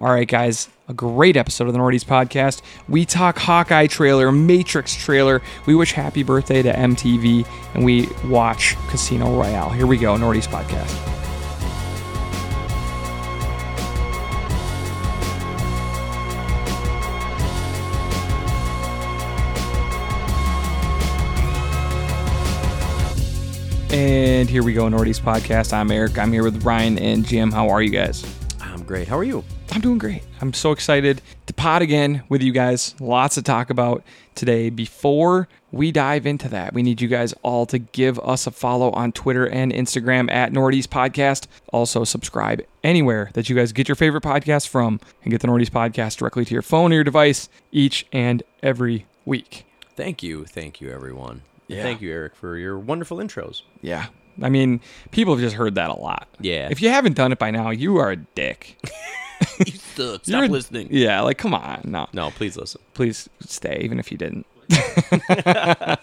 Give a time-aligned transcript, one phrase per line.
[0.00, 2.62] All right, guys, a great episode of the Nordies podcast.
[2.88, 5.42] We talk Hawkeye trailer, Matrix trailer.
[5.66, 9.70] We wish happy birthday to MTV, and we watch Casino Royale.
[9.70, 10.94] Here we go, Nordies podcast.
[23.92, 25.72] And here we go, Nordies podcast.
[25.72, 26.18] I'm Eric.
[26.18, 27.50] I'm here with Ryan and Jim.
[27.50, 28.24] How are you guys?
[28.60, 29.08] I'm great.
[29.08, 29.42] How are you?
[29.70, 30.22] I'm doing great.
[30.40, 32.94] I'm so excited to pod again with you guys.
[33.00, 34.02] Lots to talk about
[34.34, 34.70] today.
[34.70, 38.90] Before we dive into that, we need you guys all to give us a follow
[38.92, 41.46] on Twitter and Instagram at Nordies Podcast.
[41.72, 45.70] Also, subscribe anywhere that you guys get your favorite podcast from and get the Nordies
[45.70, 49.66] Podcast directly to your phone or your device each and every week.
[49.96, 50.44] Thank you.
[50.46, 51.42] Thank you, everyone.
[51.66, 51.82] Yeah.
[51.82, 53.62] Thank you, Eric, for your wonderful intros.
[53.82, 54.06] Yeah.
[54.42, 56.28] I mean, people have just heard that a lot.
[56.40, 56.68] Yeah.
[56.70, 58.76] If you haven't done it by now, you are a dick.
[59.66, 60.24] you suck.
[60.24, 60.88] Stop a- listening.
[60.90, 61.82] Yeah, like come on.
[61.84, 62.08] No.
[62.12, 62.80] No, please listen.
[62.94, 64.46] please stay, even if you didn't.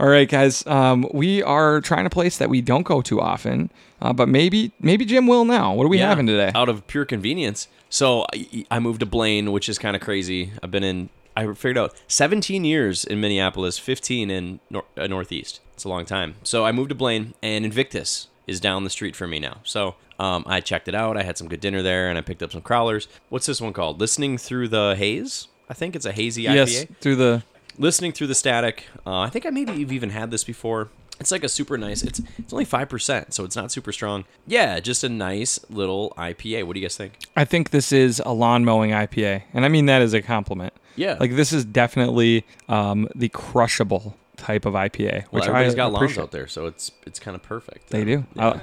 [0.00, 0.66] All right, guys.
[0.66, 4.72] Um, we are trying a place that we don't go too often, uh, but maybe
[4.80, 5.74] maybe Jim will now.
[5.74, 6.52] What are we Yeah, having today?
[6.54, 7.68] Out of pure convenience.
[7.90, 10.52] So I, I moved to Blaine, which is kind of crazy.
[10.62, 15.60] I've been in, I figured out 17 years in Minneapolis, 15 in nor- uh, Northeast.
[15.74, 16.34] It's a long time.
[16.42, 19.58] So I moved to Blaine, and Invictus is down the street from me now.
[19.62, 21.16] So um, I checked it out.
[21.16, 23.06] I had some good dinner there, and I picked up some crowlers.
[23.28, 24.00] What's this one called?
[24.00, 25.48] Listening Through the Haze?
[25.68, 26.54] I think it's a hazy IPA.
[26.54, 27.42] yes, through the
[27.78, 28.86] listening through the static.
[29.06, 30.88] Uh, I think I maybe you've even had this before.
[31.20, 32.02] It's like a super nice.
[32.02, 34.24] It's it's only five percent, so it's not super strong.
[34.46, 36.64] Yeah, just a nice little IPA.
[36.64, 37.14] What do you guys think?
[37.36, 40.72] I think this is a lawn mowing IPA, and I mean that as a compliment.
[40.96, 41.16] Yeah.
[41.20, 45.92] like this is definitely um, the crushable type of IPA, Well, which everybody's I got
[45.92, 47.90] lawns out there, so it's it's kind of perfect.
[47.90, 48.24] They do.
[48.34, 48.46] Yeah.
[48.46, 48.60] Uh,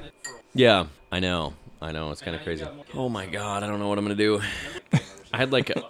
[0.54, 1.54] yeah, I know.
[1.82, 2.12] I know.
[2.12, 2.66] It's kind of crazy.
[2.94, 4.42] Oh my god, I don't know what I'm gonna do.
[5.34, 5.84] I had like a,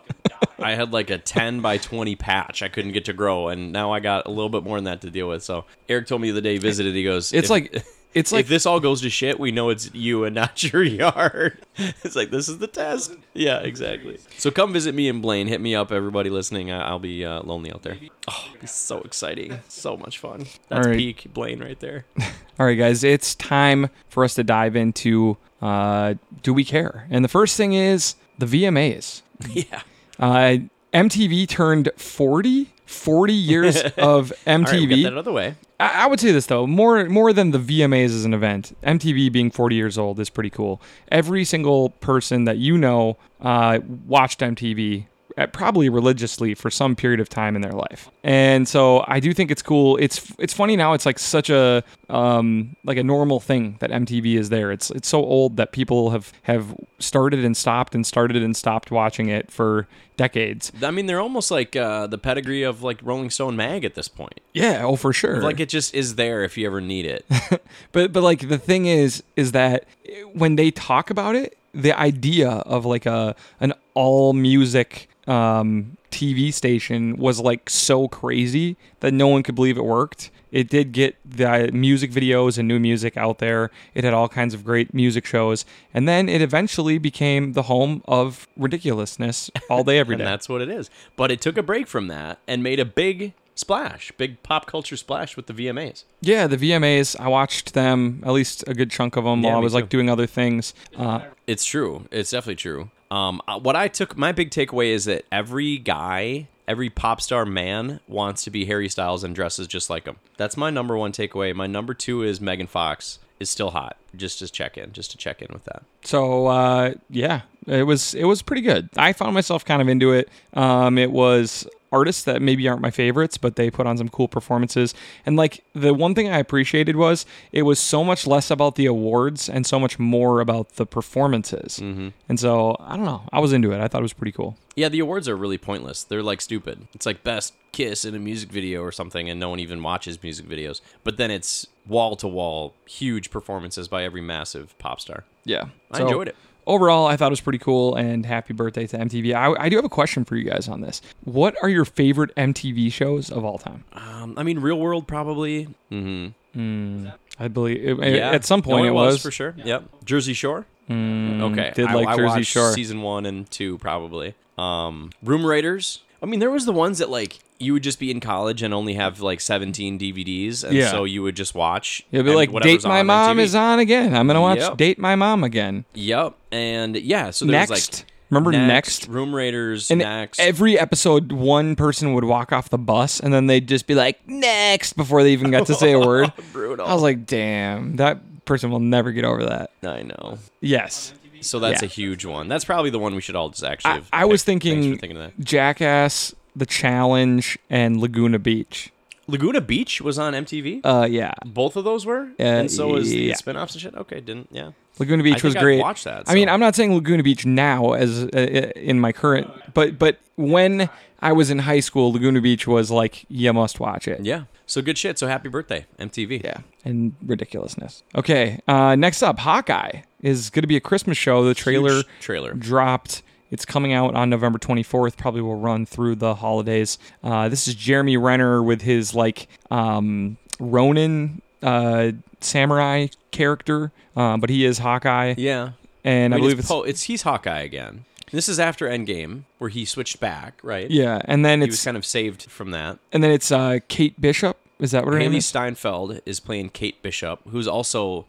[0.60, 3.92] I had like a 10 by 20 patch I couldn't get to grow, and now
[3.92, 5.44] I got a little bit more than that to deal with.
[5.44, 8.44] So Eric told me the day he visited, he goes, it's "If- like it's like
[8.46, 11.60] if this all goes to shit, we know it's you and not your yard.
[11.76, 13.14] it's like this is the test.
[13.34, 14.20] Yeah, exactly.
[14.38, 15.48] So come visit me in Blaine.
[15.48, 16.72] Hit me up, everybody listening.
[16.72, 17.98] I- I'll be uh, lonely out there.
[18.30, 19.60] Oh, it's so exciting.
[19.68, 20.46] So much fun.
[20.70, 20.98] That's right.
[20.98, 22.06] peak Blaine right there.
[22.58, 27.08] All right, guys, it's time for us to dive into uh, Do We Care?
[27.10, 29.24] And the first thing is the VMAs.
[29.50, 29.82] yeah.
[30.20, 30.58] Uh,
[30.94, 35.04] MTV turned 40, 40 years of All right, we got MTV.
[35.04, 35.56] that other way.
[35.80, 39.32] I, I would say this though, more more than the VMAs as an event, MTV
[39.32, 40.82] being 40 years old is pretty cool.
[41.12, 45.08] Every single person that you know uh, watched MTV.
[45.52, 49.52] Probably religiously for some period of time in their life, and so I do think
[49.52, 49.98] it's cool.
[49.98, 50.94] It's it's funny now.
[50.94, 54.72] It's like such a um, like a normal thing that MTV is there.
[54.72, 58.92] It's it's so old that people have have started and stopped and started and stopped
[58.92, 60.72] watching it for decades.
[60.82, 64.08] I mean, they're almost like uh, the pedigree of like Rolling Stone mag at this
[64.08, 64.40] point.
[64.54, 65.42] Yeah, oh for sure.
[65.42, 67.26] Like it just is there if you ever need it.
[67.92, 69.86] But but like the thing is is that
[70.34, 76.54] when they talk about it, the idea of like a an all music um, TV
[76.54, 80.32] station was like so crazy that no one could believe it worked.
[80.52, 83.72] It did get the music videos and new music out there.
[83.94, 88.02] It had all kinds of great music shows, and then it eventually became the home
[88.06, 90.26] of ridiculousness all day every and day.
[90.26, 90.90] that's what it is.
[91.18, 94.96] But it took a break from that and made a big splash, big pop culture
[94.96, 96.04] splash with the VMAs.
[96.22, 97.20] yeah, the VMAs.
[97.20, 99.90] I watched them at least a good chunk of them Yeah, while I was like
[99.90, 100.74] doing other things.
[100.96, 102.06] Uh, It's true.
[102.12, 102.92] It's definitely true.
[103.12, 107.46] Um, uh, what I took, my big takeaway is that every guy, every pop star
[107.46, 110.18] man wants to be Harry Styles and dresses just like him.
[110.38, 111.54] That's my number one takeaway.
[111.56, 113.98] My number two is Megan Fox is still hot.
[114.16, 115.84] Just to check in, just to check in with that.
[116.04, 118.90] So uh, yeah, it was it was pretty good.
[118.96, 120.30] I found myself kind of into it.
[120.54, 124.28] Um, it was artists that maybe aren't my favorites, but they put on some cool
[124.28, 124.94] performances.
[125.26, 128.86] And like the one thing I appreciated was it was so much less about the
[128.86, 131.80] awards and so much more about the performances.
[131.80, 132.10] Mm-hmm.
[132.28, 133.80] And so I don't know, I was into it.
[133.80, 134.58] I thought it was pretty cool.
[134.76, 136.04] Yeah, the awards are really pointless.
[136.04, 136.88] They're like stupid.
[136.94, 140.22] It's like best kiss in a music video or something, and no one even watches
[140.22, 140.82] music videos.
[141.06, 145.24] But then it's wall to wall, huge performances by every massive pop star.
[145.46, 146.36] Yeah, I enjoyed it.
[146.68, 149.34] Overall, I thought it was pretty cool, and happy birthday to MTV.
[149.36, 151.02] I, I do have a question for you guys on this.
[151.24, 153.84] What are your favorite MTV shows of all time?
[153.94, 155.68] Um, I mean, Real World probably.
[155.92, 157.08] Mm-hmm.
[157.38, 159.54] I believe Yeah, at some point No, it, it was, for sure.
[159.58, 160.06] Yep.
[160.06, 160.66] Jersey Shore.
[160.90, 162.72] okay, did like I Jersey watched Shore.
[162.74, 164.36] season one and two probably.
[164.58, 166.02] Um, Room Raiders.
[166.22, 168.74] I mean, there was the ones that like you would just be in college and
[168.74, 170.92] only have like 17 DVDs, and Yeah.
[170.92, 172.04] so you would just watch.
[172.12, 174.16] It'll be and like whatever's Date My on Mom is on again.
[174.16, 174.78] I'm gonna watch Yep.
[174.78, 175.86] Date My Mom again.
[175.94, 179.08] Yep, and yeah, so there Next, was like Remember Next?
[179.08, 180.40] Room Raiders, And Next.
[180.40, 184.28] every episode, one person would walk off the bus, and then they'd just be like
[184.28, 186.34] "next" before they even got to say a word.
[186.52, 186.88] Brutal.
[186.88, 190.40] I was like, "Damn, that person will never get over that." I know.
[190.60, 191.14] Yes,
[191.46, 191.86] So that's Yeah.
[191.88, 192.48] a huge one.
[192.48, 193.92] That's probably the one we should all just actually.
[193.92, 195.40] I, have I was thinking, thinking that.
[195.40, 198.92] Jackass, The Challenge, and Laguna Beach.
[199.28, 200.82] Laguna Beach was on MTV.
[200.84, 203.34] Uh, yeah, Both of those were, Uh, and so was the yeah.
[203.36, 203.96] spin-offs and shit.
[203.96, 204.72] Okay, didn't yeah.
[205.00, 205.82] Laguna Beach I was I'd great.
[205.82, 206.48] watch that, I mean.
[206.48, 210.90] I'm not saying Laguna Beach now as uh, uh, in my current, but but when
[211.22, 214.24] I was in high school, Laguna Beach was like you must watch it.
[214.24, 214.44] Yeah.
[214.68, 215.18] So good shit.
[215.20, 216.44] So happy birthday, MTV.
[216.44, 218.04] Yeah, and ridiculousness.
[218.16, 221.44] Okay, uh, next up, Hawkeye is going to be a Christmas show.
[221.44, 222.54] The trailer Huge trailer.
[222.54, 223.22] dropped.
[223.52, 225.18] It's coming out on November 24th.
[225.18, 226.98] Probably will run through the holidays.
[227.24, 232.12] Uh, this is Jeremy Renner with his like um, Ronin uh,
[232.42, 235.72] samurai character, uh, but he is Hawkeye, Yeah.
[236.04, 238.06] and I, I believe it's, it's, po- it's he's Hawkeye again.
[238.32, 240.90] This is after Endgame, where he switched back, right?
[240.90, 242.98] yeah, and then He was it's kind of saved from that.
[243.14, 244.58] and then it's uh, Kate Bishop.
[244.80, 245.46] Is that what her name Hailee is?
[245.46, 248.26] Steinfeld is playing Kate Bishop, who's also.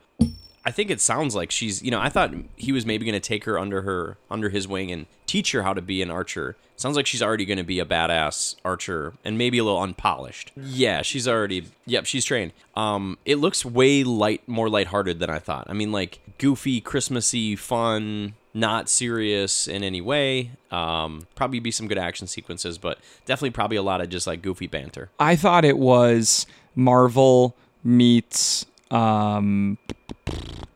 [0.67, 1.81] I think it sounds like she's.
[1.81, 4.67] You know, I thought he was maybe going to take her under her under his
[4.67, 6.57] wing and teach her how to be an archer.
[6.75, 10.51] Sounds like she's already going to be a badass archer and maybe a little unpolished.
[10.57, 11.69] Yeah, she's already.
[11.87, 12.53] Yep, she's trained.
[12.75, 15.67] Um, it looks way light, more lighthearted than I thought.
[15.71, 20.51] I mean, like goofy, Christmassy, fun, not serious in any way.
[20.73, 24.43] Um, probably be some good action sequences, but definitely probably a lot of just like
[24.43, 25.11] goofy banter.
[25.21, 27.55] I thought it was Marvel
[27.85, 29.79] meets um,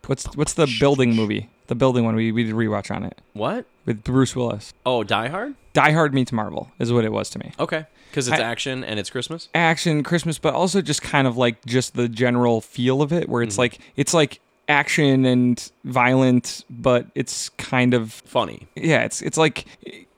[0.07, 1.49] what's what's the building movie?
[1.69, 3.65] The building one we we did rewatch on it What?
[3.87, 4.75] with Bruce Willis.
[4.85, 5.55] Oh, Die Hard.
[5.73, 7.53] Die Hard meets Marvel is what it was to me.
[7.61, 9.49] Okay, because it's I- action and it's Christmas.
[9.55, 13.43] Action, Christmas, but also just kind of like just the general feel of it, where
[13.43, 13.49] Mm-hmm.
[13.49, 18.67] it's like it's like action and violent, but it's kind of Funny.
[18.75, 19.65] yeah, it's it's like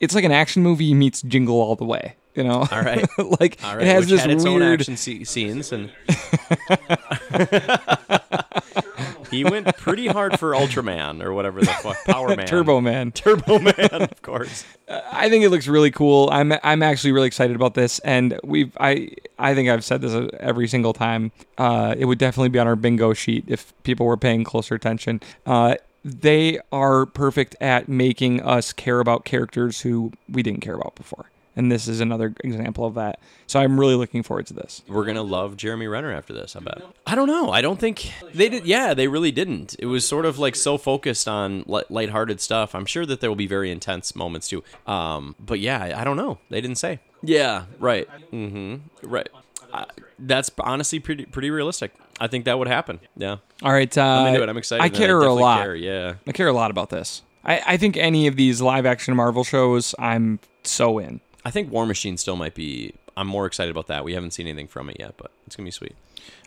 [0.00, 2.17] it's like an action movie meets Jingle All the Way.
[2.34, 3.06] You know, All right.
[3.40, 4.81] like All right, it has which this had its own weird.
[4.81, 5.90] action se- scenes, and
[9.31, 13.12] he went pretty hard for Ultraman or whatever the fuck, Power Man, Turbo Man.
[13.12, 14.64] Turbo Man, of course.
[14.88, 16.29] I think it looks really cool.
[16.32, 20.31] I'm I'm actually really excited about this, and we've I I think I've said this
[20.40, 21.32] every single time.
[21.58, 25.20] Uh, it would definitely be on our bingo sheet if people were paying closer attention.
[25.46, 30.94] Uh, they are perfect at making us care about characters who we didn't care about
[30.96, 31.26] before,
[31.56, 33.20] and this is another example of that.
[33.46, 34.82] So I'm really looking forward to this.
[34.88, 36.56] We're gonna love Jeremy Renner after this.
[36.56, 36.82] I bet.
[37.06, 37.50] I don't know.
[37.50, 38.64] I don't think they did.
[38.66, 39.76] Yeah, they really didn't.
[39.78, 42.75] It was sort of like so focused on light, lighthearted stuff.
[42.75, 44.62] I'm sure that there will be very intense moments too.
[44.87, 46.38] Um, but yeah, I, I don't know.
[46.49, 47.00] They didn't say.
[47.22, 47.64] Yeah.
[47.78, 48.08] Right.
[48.32, 49.08] Mm-hmm.
[49.08, 49.28] Right.
[49.72, 49.87] Uh,
[50.19, 51.93] that's honestly pretty pretty realistic.
[52.20, 53.00] I think that would happen.
[53.16, 53.37] Yeah.
[53.62, 54.49] All right, uh, I'm into it.
[54.49, 54.82] I'm excited.
[54.82, 55.62] I care a lot.
[55.62, 56.14] care, Yeah.
[56.26, 57.22] I care a lot about this.
[57.44, 61.20] I, I think any of these live action Marvel shows, I'm so in.
[61.44, 62.94] I think War Machine still might be.
[63.17, 64.05] I'm more excited about that.
[64.05, 65.94] We haven't seen anything from it yet, but it's gonna be sweet.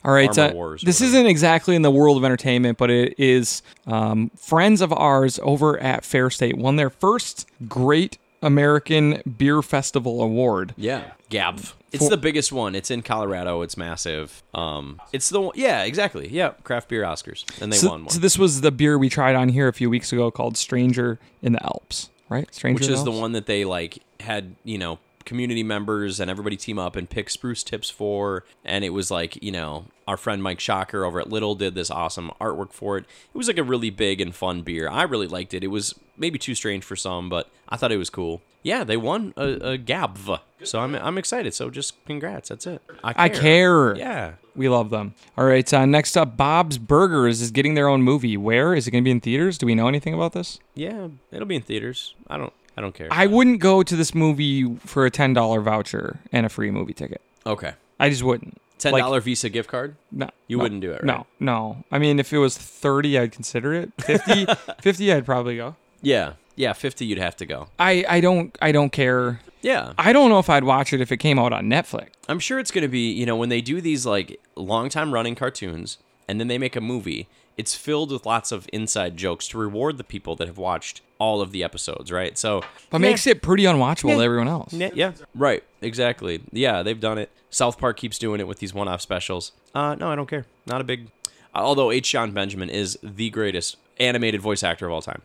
[0.03, 1.17] All right, uh, Wars this whatever.
[1.17, 5.77] isn't exactly in the world of entertainment, but it is um, friends of ours over
[5.79, 10.73] at Fair State won their first Great American Beer Festival award.
[10.77, 11.73] Yeah, GABF.
[11.91, 12.75] It's For- the biggest one.
[12.75, 13.61] It's in Colorado.
[13.61, 14.43] It's massive.
[14.53, 15.53] Um, it's the one.
[15.55, 16.27] Yeah, exactly.
[16.29, 19.09] Yeah, craft beer Oscars, and they So, won one, so this was the beer we
[19.09, 22.53] tried on here a few weeks ago called Stranger in the Alps, right?
[22.53, 24.55] Stranger which is the one that they like had.
[24.63, 28.43] You know, community members and everybody team up and pick spruce tips for.
[28.63, 31.91] And it was like you know our friend Mike Shocker over at Little did this
[31.91, 33.05] awesome artwork for it.
[33.33, 34.87] It was like a really big and fun beer.
[34.89, 35.63] I really liked it.
[35.63, 38.41] It was maybe too strange for some, but I thought it was cool.
[38.63, 41.53] Yeah, they won a, a GABF, so I'm I'm excited.
[41.53, 42.49] So just congrats.
[42.49, 42.81] That's it.
[43.03, 43.95] I care.
[43.95, 44.33] Yeah.
[44.55, 45.13] We love them.
[45.37, 48.37] All right, uh, next up, Bob's Burgers is getting their own movie.
[48.37, 49.57] Where is it going to be in theaters?
[49.57, 50.59] Do we know anything about this?
[50.73, 52.15] Yeah, it'll be in theaters.
[52.27, 53.09] I don't I don't care.
[53.11, 56.93] I wouldn't go to this movie for a ten dollar voucher and a free movie
[56.93, 57.21] ticket.
[57.45, 57.73] okay.
[57.99, 58.59] I just wouldn't.
[58.77, 59.95] Ten Like, dollar Visa gift card?
[60.11, 61.05] No, You no, wouldn't do it, right?
[61.05, 61.83] No, no.
[61.91, 63.91] I mean, if it was thirty, I'd consider it.
[64.01, 64.47] 50,
[64.81, 65.75] 50 I'd probably go.
[66.01, 66.33] Yeah.
[66.55, 67.67] Yeah, fifty you'd have to go.
[67.77, 69.41] I, I don't I don't care.
[69.61, 69.93] Yeah.
[69.97, 72.09] I don't know if I'd watch it if it came out on Netflix.
[72.29, 75.35] I'm sure it's gonna be, you know, when they do these like long time running
[75.35, 75.97] cartoons
[76.27, 79.97] and then they make a movie, it's filled with lots of inside jokes to reward
[79.97, 82.37] the people that have watched all of the episodes, right?
[82.37, 84.15] So But makes it pretty unwatchable Yeah.
[84.17, 84.73] to everyone else.
[84.73, 86.41] Yeah, yeah, right, exactly.
[86.51, 87.29] Yeah, they've done it.
[87.49, 89.53] South Park keeps doing it with these one-off specials.
[89.73, 90.45] Uh, no, I don't care.
[90.65, 91.07] Not a big.
[91.53, 92.11] Although H.
[92.11, 95.21] John Benjamin is the greatest animated voice actor of all time.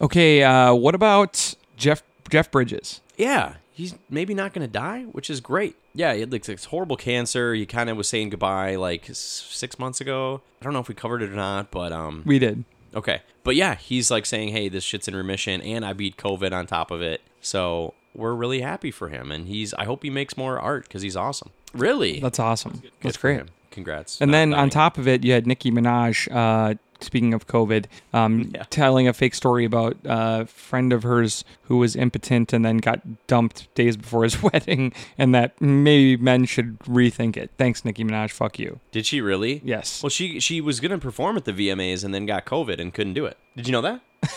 [0.00, 3.00] Okay, uh, what about Jeff Jeff Bridges?
[3.16, 5.76] Yeah, he's maybe not going to die, which is great.
[5.94, 7.54] Yeah, he had like this horrible cancer.
[7.54, 10.42] He kind of was saying goodbye like six months ago.
[10.60, 12.64] I don't know if we covered it or not, but um, We did.
[12.94, 13.22] Okay.
[13.42, 16.66] But yeah, he's like saying, hey, this shit's in remission, and I beat COVID on
[16.66, 17.20] top of it.
[17.40, 19.30] So we're really happy for him.
[19.30, 21.50] And he's, I hope he makes more art because he's awesome.
[21.74, 22.20] Really?
[22.20, 22.78] That's awesome.
[22.82, 23.48] Good That's for great.
[23.70, 24.20] Congrats.
[24.20, 26.28] And Not then on top of it, you had Nicki Minaj.
[26.34, 28.64] Uh, speaking of COVID, um, Yeah.
[28.70, 33.26] telling a fake story about a friend of hers who was impotent and then got
[33.26, 37.50] dumped days before his wedding, and that maybe men should rethink it.
[37.58, 38.30] Thanks, Nicki Minaj.
[38.30, 38.80] Fuck you.
[38.92, 39.60] Did she really?
[39.64, 40.02] Yes.
[40.02, 43.14] Well, she she was gonna perform at the VMAs and then got COVID and couldn't
[43.14, 43.36] do it.
[43.56, 44.00] Did you know that?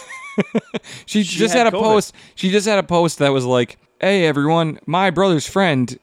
[1.07, 1.81] She, She just had had, a COVID.
[1.81, 2.13] post.
[2.35, 5.97] She just had a post that was like, "Hey everyone, my brother's friend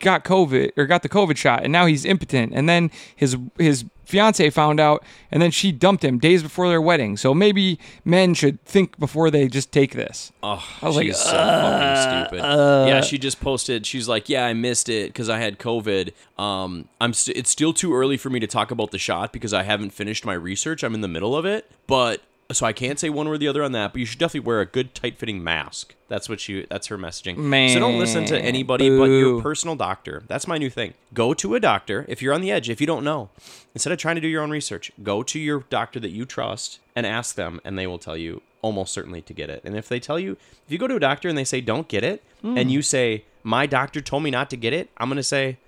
[0.00, 3.84] got COVID or got the COVID shot, and now he's impotent." And then his his
[4.04, 7.16] fiance found out, and then she dumped him days before their wedding.
[7.16, 10.32] So maybe men should think before they just take this.
[10.42, 12.44] Oh, I was like, she's so fucking stupid.
[12.88, 13.86] yeah, she just posted.
[13.86, 16.12] She's like, "Yeah, I missed it because I had COVID.
[16.38, 17.12] Um, I'm.
[17.12, 19.90] St- it's still too early for me to talk about the shot because I haven't
[19.90, 20.82] finished my research.
[20.82, 22.20] I'm in the middle of it, but."
[22.52, 24.60] So I can't say one or the other on that, but you should definitely wear
[24.60, 25.94] a good tight-fitting mask.
[26.08, 26.66] That's what she.
[26.68, 27.36] That's her messaging.
[27.36, 30.24] Man, so don't listen to anybody but your personal doctor.
[30.26, 30.94] That's my new thing.
[31.14, 32.68] Go to a doctor if you're on the edge.
[32.68, 33.30] If you don't know,
[33.74, 36.80] instead of trying to do your own research, go to your doctor that you trust
[36.96, 39.62] and ask them, and they will tell you almost certainly to get it.
[39.64, 40.32] And if they tell you,
[40.66, 42.56] if you go to a doctor and they say don't get it, Hmm.
[42.58, 45.58] and you say my doctor told me not to get it, I'm gonna say,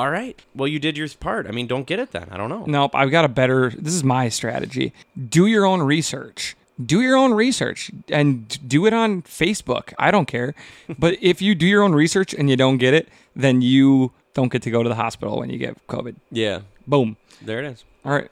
[0.00, 1.46] all right, well you did your part.
[1.46, 2.26] I mean, don't get it then.
[2.30, 2.64] I don't know.
[2.66, 3.68] Nope, I've got a better.
[3.68, 4.94] This is my strategy.
[5.28, 6.56] Do your own research.
[6.82, 9.92] Do your own research and do it on Facebook.
[9.98, 10.54] I don't care.
[10.98, 14.50] but if you do your own research and you don't get it, then you don't
[14.50, 16.14] get to go to the hospital when you get COVID.
[16.30, 17.18] Yeah, Boom.
[17.42, 17.84] there it is.
[18.02, 18.30] All right.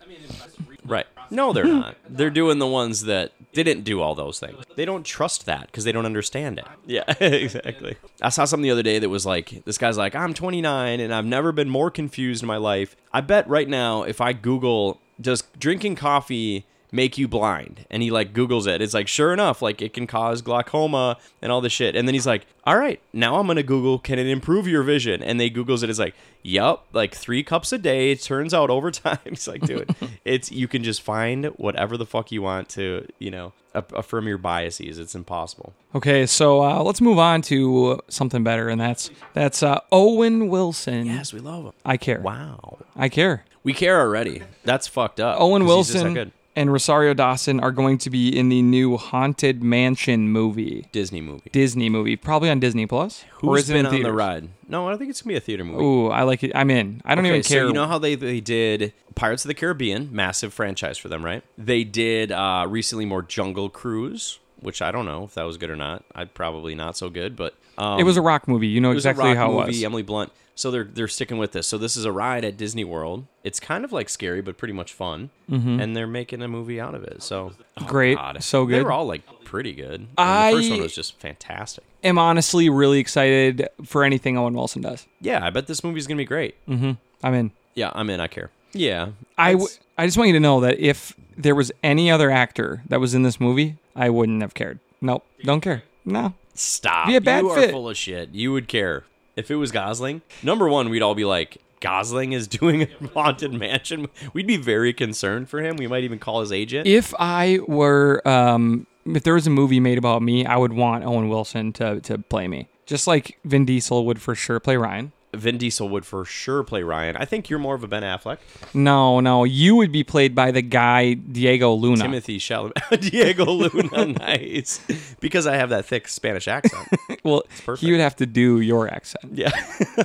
[0.86, 1.06] Right.
[1.38, 1.96] No, they're not.
[2.08, 4.64] They're doing the ones that didn't do all those things.
[4.76, 6.66] They don't trust that because they don't understand it.
[6.86, 7.96] Yeah, exactly.
[8.20, 11.14] I saw something the other day that was like, this guy's like, I'm 29 and
[11.14, 12.96] I've never been more confused in my life.
[13.12, 17.86] I bet right now, if I Google, does drinking coffee make you blind?
[17.90, 18.80] And he like Googles it.
[18.82, 21.94] It's like, sure enough, like it can cause glaucoma and all this shit.
[21.96, 24.82] And then he's like, all right, now I'm going to Google, can it improve your
[24.82, 25.22] vision?
[25.22, 25.90] And they Googles it.
[25.90, 28.12] It's like, yep like three cups a day.
[28.12, 29.18] It turns out over time.
[29.28, 33.30] He's like, dude, it's, you can just find whatever the fuck you want to, you
[33.30, 34.98] know, affirm your biases.
[34.98, 35.72] It's impossible.
[35.94, 41.06] Okay, so uh, let's move on to something better, and that's that's uh, Owen Wilson.
[41.06, 41.72] Yes, we love him.
[41.84, 42.20] I care.
[42.20, 42.78] Wow.
[42.96, 43.44] I care.
[43.62, 44.42] We care already.
[44.64, 45.40] That's fucked up.
[45.40, 46.32] Owen 'cause he's just that Wilson.
[46.58, 51.48] And Rosario Dawson are going to be in the new Haunted Mansion movie, Disney movie.
[51.52, 53.24] Disney movie, probably on Disney Plus.
[53.42, 54.48] or Who's is it been in on the ride?
[54.68, 55.82] No, I don't think it's gonna be a theater movie.
[55.82, 56.52] Ooh, I like it.
[56.54, 57.00] I'm in.
[57.04, 57.62] I don't Okay, even care.
[57.62, 61.24] So you know how they they did Pirates of the Caribbean, massive franchise for them,
[61.24, 61.42] right?
[61.56, 65.70] They did uh, recently more Jungle Cruise, which I don't know if that was good
[65.70, 66.04] or not.
[66.14, 68.66] I'd probably not so good, but um, it was a rock movie.
[68.68, 69.62] You know it was exactly a rock how movie.
[69.62, 69.82] it was.
[69.84, 70.32] Emily Blunt.
[70.58, 71.68] So they're they're sticking with this.
[71.68, 73.26] So this is a ride at Disney World.
[73.44, 75.30] It's kind of like scary, but pretty much fun.
[75.48, 77.22] And they're making a movie out of it.
[77.22, 77.86] So oh, Mm-hmm.
[77.88, 78.16] Great.
[78.16, 78.42] God.
[78.42, 78.72] So good.
[78.74, 78.84] They good.
[78.86, 80.00] were all like pretty good.
[80.00, 81.84] And I- the first one was just fantastic.
[82.02, 85.06] am honestly really excited for anything Owen Wilson does.
[85.20, 86.56] Yeah, I bet this movie's gonna be great.
[86.68, 86.98] I'm
[87.34, 87.52] in.
[87.74, 88.18] Yeah, I'm in.
[88.20, 88.50] I care.
[88.72, 92.30] Yeah, I, w- I just want you to know that if there was any other
[92.32, 94.80] actor that was in this movie, I wouldn't have cared.
[95.00, 95.84] Nope, don't care.
[96.04, 96.34] No.
[96.54, 97.06] Stop.
[97.06, 97.68] Be a bad you fit.
[97.70, 98.30] are full of shit.
[98.34, 99.04] You would care.
[99.38, 103.54] If it was Gosling, number one, we'd all be like, Gosling is doing a haunted
[103.54, 104.08] mansion.
[104.32, 105.76] We'd be very concerned for him.
[105.76, 106.88] We might even call his agent.
[106.88, 111.04] If I were, um, if there was a movie made about me, I would want
[111.04, 112.68] Owen Wilson to, to play me.
[112.84, 115.12] Just like Vin Diesel would for sure play Ryan.
[115.34, 117.16] Vin Diesel would for sure play Ryan.
[117.16, 118.38] I think you're more of a Ben Affleck.
[118.72, 122.04] No, no, you would be played by the guy Diego Luna.
[122.04, 123.00] Timothée Chalamet.
[123.10, 124.06] Diego Luna.
[124.18, 124.80] nice.
[125.20, 126.88] Because I have that thick Spanish accent.
[127.24, 127.42] well,
[127.78, 129.50] he would have to do your accent, yeah.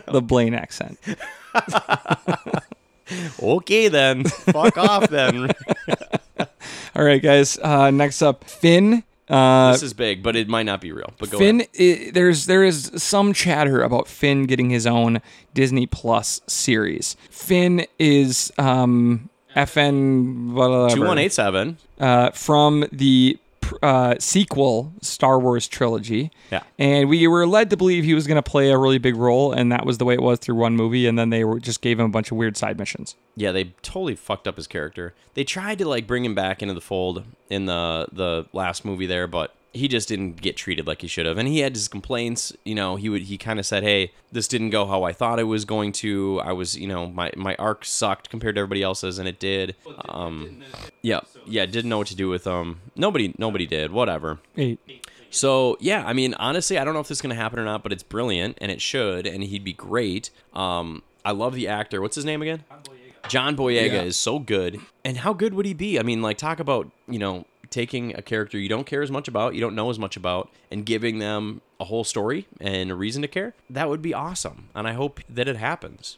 [0.07, 0.99] the Blaine accent.
[3.41, 4.25] okay, then.
[4.25, 5.51] Fuck off, then.
[6.95, 7.57] All right, guys.
[7.59, 9.03] Uh, next up, Finn.
[9.33, 11.11] Uh, this is big, but it might not be real.
[11.17, 12.07] But go Finn, ahead.
[12.07, 15.21] i there's there is some chatter about Finn getting his own
[15.53, 17.15] Disney Plus series.
[17.31, 21.77] Finn is um, FN 2187.
[21.99, 23.37] uh, from the
[23.81, 26.31] uh, sequel Star Wars trilogy.
[26.51, 26.63] Yeah.
[26.77, 29.51] And we were led to believe he was going to play a really big role,
[29.51, 31.07] and that was the way it was through one movie.
[31.07, 33.15] And then they were, just gave him a bunch of weird side missions.
[33.35, 35.13] Yeah, they totally fucked up his character.
[35.33, 39.05] They tried to like bring him back into the fold in the the last movie
[39.05, 41.37] there, but he just didn't get treated like he should have.
[41.39, 44.47] And he had his complaints, you know, he would he kind of said, "Hey, this
[44.47, 46.39] didn't go how I thought it was going to.
[46.43, 49.75] I was, you know, my my arc sucked compared to everybody else's and it did."
[50.09, 50.63] Um
[51.01, 52.81] yeah, yeah, didn't know what to do with them.
[52.95, 53.91] Nobody nobody did.
[53.91, 54.39] Whatever.
[54.57, 54.79] Eight.
[55.31, 57.81] So yeah, I mean, honestly, I don't know if this is gonna happen or not,
[57.81, 60.29] but it's brilliant and it should, and he'd be great.
[60.53, 62.01] Um, I love the actor.
[62.01, 62.63] What's his name again?
[63.29, 64.01] John Boyega Yeah.
[64.03, 64.81] is so good.
[65.05, 65.97] And how good would he be?
[65.97, 69.27] I mean, like talk about, you know, taking a character you don't care as much
[69.27, 72.95] about, you don't know as much about, and giving them a whole story and a
[72.95, 73.53] reason to care.
[73.69, 74.69] That would be awesome.
[74.75, 76.17] And I hope that it happens.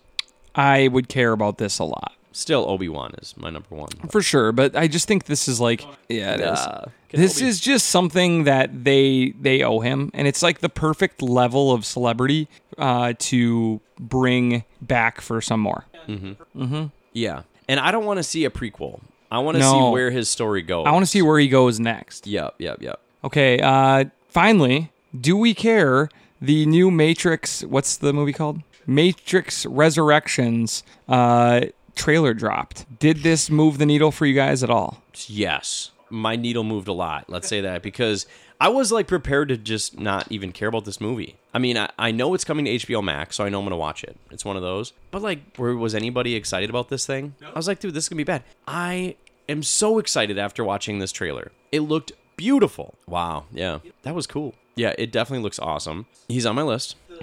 [0.54, 2.14] I would care about this a lot.
[2.32, 3.88] Still Obi-Wan is my number one.
[4.10, 6.60] For sure, but I just think this is like yeah, it is.
[6.60, 7.48] Uh, This Kenobi.
[7.48, 11.86] is just something that they they owe him, and it's like the perfect level of
[11.86, 15.86] celebrity uh, to bring back for some more.
[16.10, 16.62] Mm-hmm.
[16.62, 16.86] Mm-hmm.
[17.14, 17.44] Yeah.
[17.70, 19.00] And I don't want to see a prequel.
[19.32, 19.72] I want to No.
[19.72, 20.86] see where his story goes.
[20.88, 22.28] I want to see where he goes next.
[22.28, 23.00] Yep, yep, yep.
[23.24, 26.10] Okay, uh, finally, do we care?
[26.42, 28.62] The new Matrix, what's the movie called?
[28.86, 31.62] Matrix Resurrections uh,
[31.96, 32.86] trailer dropped.
[33.00, 35.02] Did this move the needle for you guys at all?
[35.28, 35.92] Yes.
[36.12, 37.26] My needle moved a lot.
[37.30, 38.28] Let's say that because
[38.60, 41.36] I was like prepared to just not even care about this movie.
[41.54, 43.76] I mean, I, I know it's coming to HBO Max, so I know I'm to
[43.76, 44.18] watch it.
[44.32, 44.94] It's one of those.
[45.12, 47.36] But like, where was anybody excited about this thing?
[47.44, 48.44] I was like, dude, this is to be bad.
[48.68, 49.16] I
[49.50, 51.52] am so excited after watching this trailer.
[51.72, 52.96] It looked beautiful.
[53.08, 53.46] Wow.
[53.52, 53.80] Yeah.
[54.04, 54.56] That was cool.
[54.76, 56.06] Yeah, it definitely looks awesome.
[56.28, 56.98] He's on my list.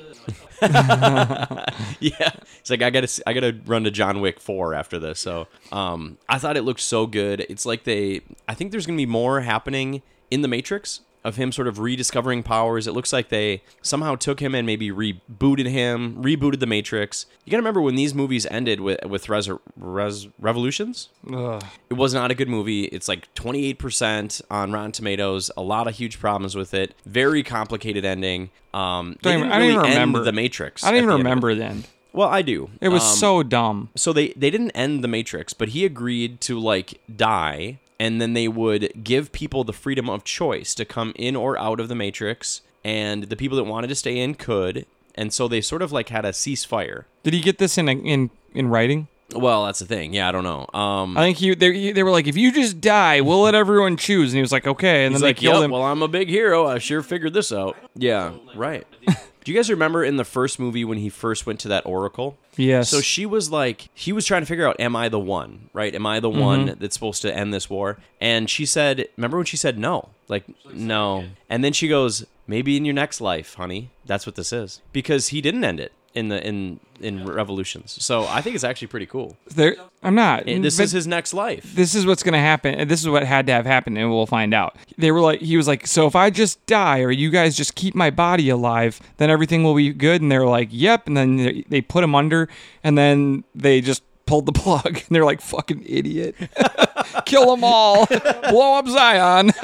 [0.62, 5.18] yeah, it's like I gotta I gotta run to John Wick four after this.
[5.20, 7.44] So, um, I thought it looked so good.
[7.50, 11.52] It's like they I think there's gonna be more happening in the Matrix of him
[11.52, 12.86] sort of rediscovering powers.
[12.86, 17.26] It looks like they somehow took him and maybe rebooted him, rebooted the Matrix.
[17.44, 21.08] You gotta remember when these movies ended with with Res, Res, Revolutions.
[21.28, 22.84] It was not a good movie.
[22.86, 25.50] It's like 28% on Rotten Tomatoes.
[25.56, 26.94] A lot of huge problems with it.
[27.06, 28.50] Very complicated ending.
[28.74, 30.24] Um, Don't even- I don't really even end remember.
[30.24, 30.82] the Matrix.
[30.84, 31.28] I don't even the end of it.
[31.28, 31.84] remember then.
[32.14, 32.68] Well, I do.
[32.80, 33.88] It was Um, so dumb.
[33.94, 38.32] so they they didn't end the Matrix, but he agreed to like die, and then
[38.32, 41.94] they would give people the freedom of choice to come in or out of the
[41.94, 44.86] Matrix, and the people that wanted to stay in could.
[45.14, 47.04] And so they sort of like had a ceasefire.
[47.22, 49.06] Did he get this in in in writing?
[49.34, 50.12] Well, that's the thing.
[50.14, 50.66] Yeah, I don't know.
[50.78, 53.96] Um, I think he they, they were like, if you just die, we'll let everyone
[53.96, 55.70] choose, and he was like, okay, and He's then like, they killed "Yep, him.
[55.70, 56.66] well, I'm a big hero.
[56.66, 57.76] I sure figured this out.
[57.94, 58.84] Yeah, right.
[59.44, 62.38] Do you guys remember in the first movie when he first went to that Oracle?
[62.56, 62.88] yes.
[62.88, 65.94] So she was like, he was trying to figure out, am I the one, right?
[65.94, 66.40] Am I the mm-hmm.
[66.40, 67.98] one that's supposed to end this war?
[68.20, 70.10] And she said, remember when she said no?
[70.28, 71.24] Like, no.
[71.48, 73.90] And then she goes, maybe in your next life, honey.
[74.04, 74.80] That's what this is.
[74.92, 77.96] Because he didn't end it in the in in revolutions.
[78.00, 79.36] So I think it's actually pretty cool.
[79.46, 80.46] there, I'm not.
[80.46, 81.74] And this is his next life.
[81.74, 82.74] this is what's gonna happen.
[82.76, 84.76] and This is what had to have happened, and we'll find out.
[84.98, 87.74] They were like, he was like, so if I just die, or you guys just
[87.74, 90.22] keep my body alive, then everything will be good.
[90.22, 91.06] And they're like, yep.
[91.08, 92.48] And then they- they put him under,
[92.84, 94.86] and then they just pulled the plug.
[94.86, 96.34] And they're like, fucking idiot,
[97.26, 99.50] kill them all, blow up Zion.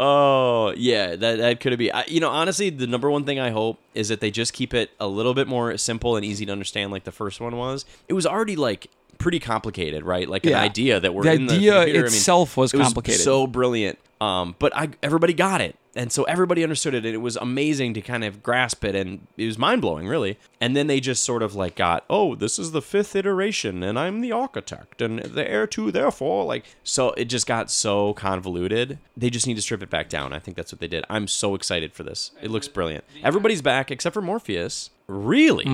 [0.00, 1.90] Oh yeah, that that could be.
[1.90, 4.72] I, you know, honestly, the number one thing I hope is that they just keep
[4.72, 7.84] it a little bit more simple and easy to understand, like the first one was.
[8.06, 10.28] It was already like pretty complicated, right?
[10.28, 11.98] Like an idea that we're The in the idea computer.
[11.98, 13.20] I mean, itself was it complicated.
[13.20, 13.98] so brilliant.
[14.20, 17.92] Um, but I everybody got it, and so everybody understood it, and it was amazing
[17.94, 20.38] to kind of grasp it, and it was mind blowing, really.
[20.60, 23.98] And then they just sort of like got, oh, this is the fifth iteration, and
[23.98, 28.98] I'm the architect, and the heir to, therefore, like, so it just got so convoluted.
[29.16, 30.32] They just need to strip it back down.
[30.32, 31.04] I think that's what they did.
[31.10, 32.30] I'm so excited for this.
[32.40, 33.04] It looks brilliant.
[33.22, 34.90] Everybody's back except for Morpheus.
[35.08, 35.64] Really?
[35.64, 35.72] Wow.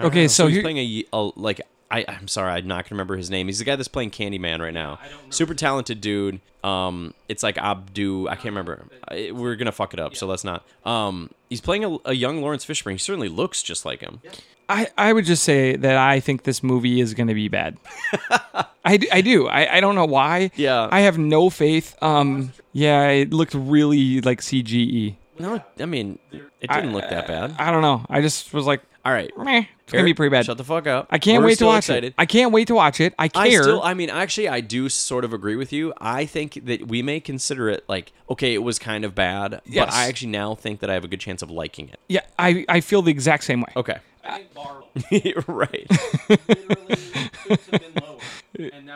[0.00, 0.04] Mm.
[0.04, 1.60] Okay, so he's here- playing a, a like.
[1.92, 3.46] I, I'm sorry, I'm not gonna remember his name.
[3.48, 4.98] He's the guy that's playing Candyman right now.
[5.30, 6.40] Super talented dude.
[6.64, 8.28] Um, it's like Abdu.
[8.28, 8.86] I can't remember.
[9.06, 10.64] I, we're gonna fuck it up, so let's not.
[10.86, 12.92] Um, he's playing a, a young Laurence Fishburne.
[12.92, 14.20] He certainly looks just like him.
[14.68, 17.76] I, I would just say that I think this movie is going to be bad.
[18.84, 19.46] I, I do.
[19.46, 20.50] I, I don't know why.
[20.54, 20.88] Yeah.
[20.90, 21.94] I have no faith.
[22.00, 22.52] Um.
[22.72, 25.16] Yeah, it looked really like CGI.
[25.38, 27.54] No, I mean, it didn't look that bad.
[27.58, 28.06] I don't know.
[28.08, 29.64] I just was like, All right, meh.
[29.82, 30.46] It's gonna be pretty bad.
[30.46, 31.08] Shut the fuck up.
[31.10, 32.04] I can't We're wait to still watch excited.
[32.04, 32.14] it.
[32.16, 33.14] I can't wait to watch it.
[33.18, 33.62] I I care.
[33.64, 35.92] still, I mean, actually, I do sort of agree with you.
[36.00, 39.86] I think that we may consider it like, okay, it was kind of bad, Yes.
[39.86, 41.98] but I actually now think that I have a good chance of liking it.
[42.08, 43.72] yeah, I, I feel the exact same way.
[43.76, 43.98] Okay.
[45.48, 45.86] right.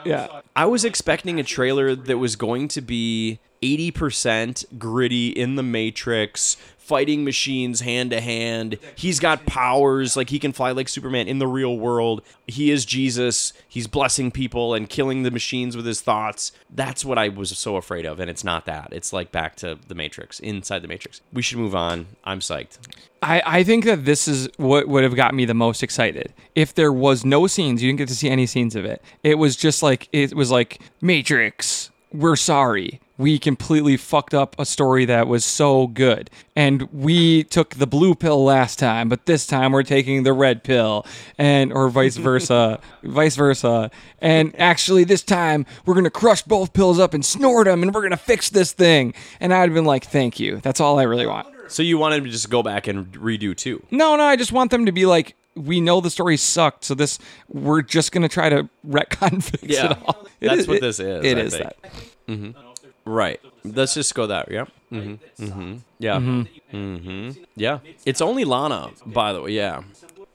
[0.04, 0.42] Yeah.
[0.54, 6.56] I was expecting a trailer that was going to be 80% gritty in the Matrix,
[6.86, 8.78] fighting machines hand to hand.
[8.94, 12.22] He's got powers, like he can fly like Superman in the real world.
[12.46, 13.52] He is Jesus.
[13.68, 16.52] He's blessing people and killing the machines with his thoughts.
[16.70, 18.88] That's what I was so afraid of, and it's not that.
[18.92, 21.20] It's like back to the Matrix, inside the Matrix.
[21.32, 22.06] We should move on.
[22.24, 22.78] I'm psyched.
[23.22, 26.32] I, I think that this is what would have got me the most excited.
[26.54, 29.02] If there was no scenes, you didn't get to see any scenes of it.
[29.24, 31.90] It was just like it was like Matrix.
[32.12, 33.00] We're sorry.
[33.18, 36.28] We completely fucked up a story that was so good.
[36.54, 40.62] And we took the blue pill last time, but this time we're taking the red
[40.64, 41.06] pill
[41.38, 43.90] and or vice versa, vice versa.
[44.20, 47.94] And actually this time we're going to crush both pills up and snort them and
[47.94, 49.14] we're going to fix this thing.
[49.40, 50.58] And I'd have been like, "Thank you.
[50.58, 53.84] That's all I really want." So you wanted to just go back and redo two?
[53.90, 56.94] No, no, I just want them to be like, we know the story sucked, so
[56.94, 59.92] this we're just gonna try to retcon fix Yeah.
[59.92, 60.26] it all.
[60.40, 61.64] It That's is- what it- this is, It I is think.
[61.64, 61.92] that.
[62.28, 62.60] Mm-hmm.
[63.06, 63.40] Right.
[63.64, 64.50] Let's just go that.
[64.50, 64.64] Yeah.
[64.92, 65.44] Mm-hmm.
[65.44, 65.76] Mm-hmm.
[65.98, 66.18] Yeah.
[66.18, 67.42] Mm-hmm.
[67.54, 67.78] Yeah.
[68.04, 69.52] It's only Lana, by the way.
[69.52, 69.84] Yeah.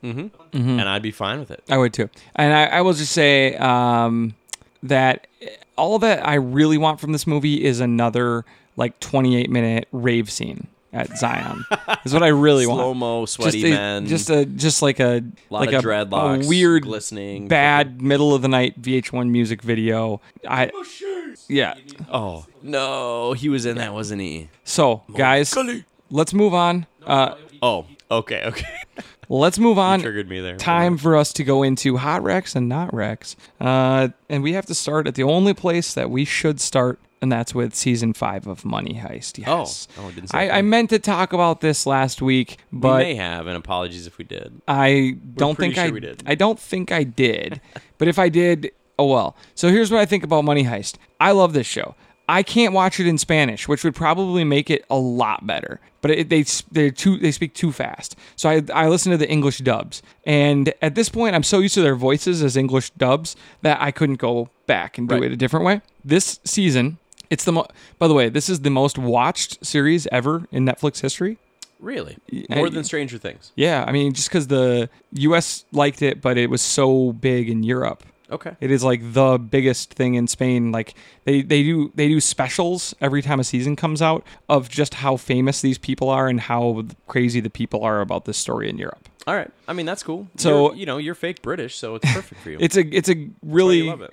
[0.04, 0.28] Mm-hmm.
[0.54, 1.64] And I'd be fine with it.
[1.70, 2.10] I would too.
[2.36, 4.36] And I, I will just say um,
[4.82, 5.28] that
[5.76, 8.46] all that I really want from this movie is another
[8.78, 11.66] like 28 minute rave scene at Zion.
[12.04, 12.80] is what I really want.
[12.80, 14.08] Slow mo, sweaty just a, men.
[14.08, 18.34] just a just like a lot like of a, dreadlocks, a weird glistening, bad middle
[18.34, 20.22] of the night VH1 music video.
[20.48, 20.72] I
[21.48, 21.76] yeah.
[22.12, 24.50] Oh no, he was in that, wasn't he?
[24.64, 25.56] So guys,
[26.10, 26.86] let's move on.
[27.06, 28.66] Uh, Oh, okay, okay.
[29.30, 30.02] let's move on.
[30.02, 30.58] Triggered me there.
[30.58, 33.36] Time for us to go into hot wrecks and not wrecks.
[33.60, 37.32] Uh, and we have to start at the only place that we should start, and
[37.32, 39.44] that's with season five of Money Heist.
[39.48, 39.60] Oh.
[39.60, 39.88] Yes.
[39.98, 40.58] Oh, I didn't say I.
[40.60, 44.18] I meant to talk about this last week, but we may have, and apologies if
[44.18, 44.62] we did.
[44.68, 46.24] I don't think sure I we did.
[46.26, 47.62] I don't think I did.
[47.98, 49.36] but if I did, oh well.
[49.56, 50.96] So here's what I think about Money Heist.
[51.20, 51.96] I love this show.
[52.30, 55.82] I can't watch it in Spanish, which would probably make it a lot better.
[56.02, 58.16] But it, they they too they speak too fast.
[58.38, 61.74] So I I listen to the English dubs, and at this point I'm so used
[61.76, 65.26] to their voices as English dubs that I couldn't go back and do Right.
[65.26, 65.82] it a different way.
[66.06, 66.98] This season,
[67.32, 67.68] it's the mo-
[67.98, 71.38] by the way, this is the most watched series ever in Netflix history.
[71.80, 72.18] Really,
[72.52, 73.52] I- more than Stranger Things.
[73.56, 75.66] Yeah, I mean, just because the U.S.
[75.72, 78.04] liked it, but it was so big in Europe.
[78.30, 78.56] Okay.
[78.62, 80.72] It is like the biggest thing in Spain.
[80.72, 80.94] Like
[81.26, 85.18] they, they do they do specials every time a season comes out of just how
[85.18, 89.10] famous these people are and how crazy the people are about this story in Europe.
[89.28, 89.52] All right.
[89.68, 90.28] I mean, that's cool.
[90.38, 92.58] So- You're- you know, you're fake British, so it's perfect for you.
[92.66, 94.12] It's a it's a really love it.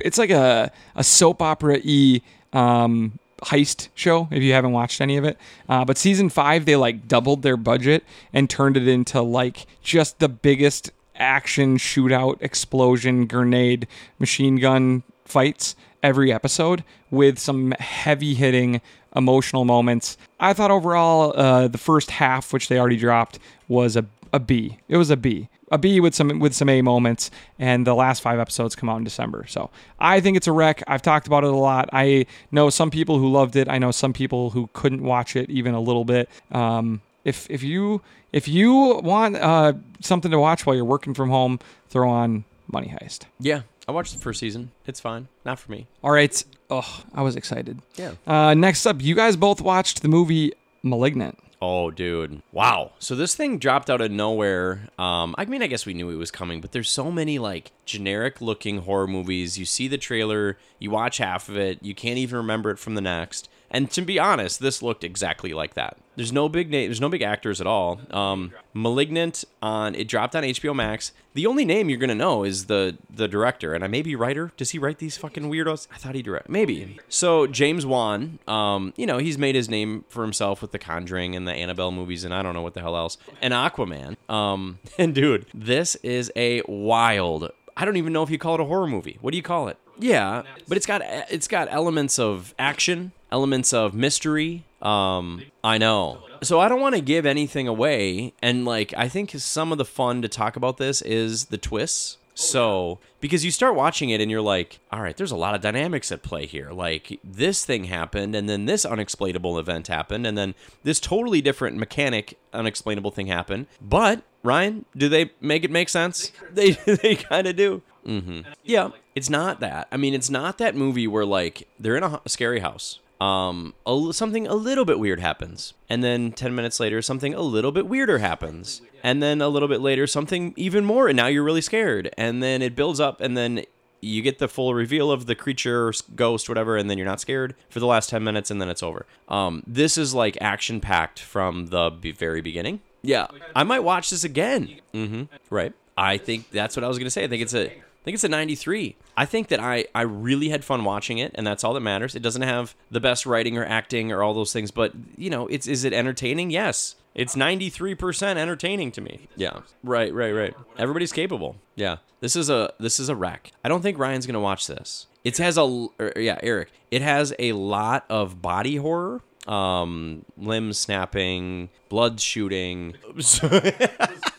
[0.00, 5.16] it's like a a soap opera e um heist show if you haven't watched any
[5.16, 5.38] of it.
[5.68, 10.18] Uh, but season five they like doubled their budget and turned it into like just
[10.18, 13.86] the biggest action shootout explosion grenade
[14.18, 18.80] machine gun fights every episode with some heavy hitting
[19.16, 20.16] emotional moments.
[20.38, 24.78] I thought overall uh, the first half which they already dropped was a, a b.
[24.88, 28.20] It was a b a B with some with some A moments, and the last
[28.22, 29.46] five episodes come out in December.
[29.46, 30.82] So I think it's a wreck.
[30.86, 31.88] I've talked about it a lot.
[31.92, 33.68] I know some people who loved it.
[33.68, 36.28] I know some people who couldn't watch it even a little bit.
[36.52, 38.00] Um, if if you
[38.32, 42.88] if you want uh, something to watch while you're working from home, throw on Money
[43.00, 43.24] Heist.
[43.40, 44.70] yeah, I watched the first season.
[44.86, 45.28] It's fine.
[45.44, 45.86] Not for me.
[46.04, 46.44] All right.
[46.70, 47.80] Oh, I was excited.
[47.96, 48.12] Yeah.
[48.26, 50.52] Uh, next up, you guys both watched the movie
[50.82, 51.38] Malignant.
[51.60, 52.42] Oh, dude.
[52.52, 52.92] Wow.
[53.00, 54.88] So this thing dropped out of nowhere.
[54.96, 57.72] Um, I mean, I guess we knew it was coming, but there's so many like
[57.84, 59.58] generic looking horror movies.
[59.58, 62.94] You see the trailer, you watch half of it, you can't even remember it from
[62.94, 63.48] the next.
[63.70, 65.98] And to be honest, this looked exactly like that.
[66.16, 68.00] There's no big name, there's no big actors at all.
[68.10, 71.12] Um, Malignant on it dropped on HBO Max.
[71.34, 74.52] The only name you're gonna know is the the director, and I maybe writer.
[74.56, 75.86] Does he write these fucking weirdos?
[75.92, 76.98] I thought he direct maybe.
[77.08, 81.36] So James Wan, um, you know, he's made his name for himself with the Conjuring
[81.36, 84.16] and the Annabelle movies, and I don't know what the hell else, and Aquaman.
[84.28, 87.50] Um, and dude, this is a wild.
[87.76, 89.18] I don't even know if you call it a horror movie.
[89.20, 89.78] What do you call it?
[89.98, 94.64] Yeah, but it's got it's got elements of action, elements of mystery.
[94.80, 96.22] Um, I know.
[96.42, 99.84] So I don't want to give anything away, and like I think some of the
[99.84, 102.16] fun to talk about this is the twists.
[102.38, 105.60] So, because you start watching it and you're like, all right, there's a lot of
[105.60, 106.70] dynamics at play here.
[106.70, 111.78] Like, this thing happened, and then this unexplainable event happened, and then this totally different
[111.78, 113.66] mechanic, unexplainable thing happened.
[113.80, 116.30] But, Ryan, do they make it make sense?
[116.52, 117.82] They, they kind of do.
[118.06, 118.42] Mm-hmm.
[118.62, 119.88] Yeah, it's not that.
[119.90, 123.00] I mean, it's not that movie where, like, they're in a, scary house.
[123.20, 127.40] Um, a, something a little bit weird happens, and then ten minutes later, something a
[127.40, 131.26] little bit weirder happens, and then a little bit later, something even more, and now
[131.26, 133.64] you're really scared, and then it builds up, and then
[134.00, 137.56] you get the full reveal of the creature, ghost, whatever, and then you're not scared
[137.68, 139.04] for the last ten minutes, and then it's over.
[139.28, 142.80] Um, this is like action packed from the be- very beginning.
[143.02, 143.26] Yeah,
[143.56, 144.80] I might watch this again.
[144.94, 145.24] Mm-hmm.
[145.50, 145.72] Right.
[145.96, 147.24] I think that's what I was gonna say.
[147.24, 147.72] I think it's a
[148.08, 148.96] think it's a 93.
[149.18, 152.14] I think that I, I really had fun watching it, and that's all that matters.
[152.14, 155.46] It doesn't have the best writing or acting or all those things, but you know,
[155.48, 156.50] it's is it entertaining?
[156.50, 156.94] Yes.
[157.14, 159.28] It's 93% entertaining to me.
[159.36, 159.60] Yeah.
[159.84, 160.54] Right, right, right.
[160.78, 161.56] Everybody's capable.
[161.74, 161.96] Yeah.
[162.20, 163.52] This is a this is a wreck.
[163.62, 165.06] I don't think Ryan's going to watch this.
[165.22, 166.70] It has a or, yeah, Eric.
[166.90, 172.94] It has a lot of body horror, um limb snapping, blood shooting.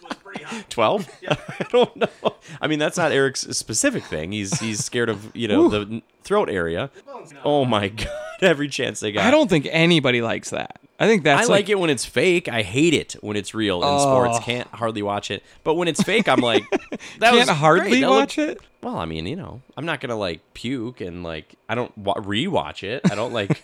[0.70, 1.36] 12 Yeah.
[1.60, 2.08] i don't know
[2.62, 6.50] i mean that's not eric's specific thing he's he's scared of you know the throat
[6.50, 6.90] area
[7.44, 8.08] oh my god
[8.42, 10.80] every chance they got I don't think anybody likes that.
[11.02, 12.50] I think that's I like, it when it's fake.
[12.50, 14.40] I hate it when it's real in sports.
[14.40, 15.44] Can't hardly watch it.
[15.64, 16.64] But when it's fake, I'm like,
[17.20, 18.06] that was Can't hardly great.
[18.06, 18.68] Watch looked- it.
[18.82, 22.16] Well, I mean, you know, I'm not gonna like puke and like I don't wa-
[22.16, 23.10] rewatch it.
[23.12, 23.62] I don't like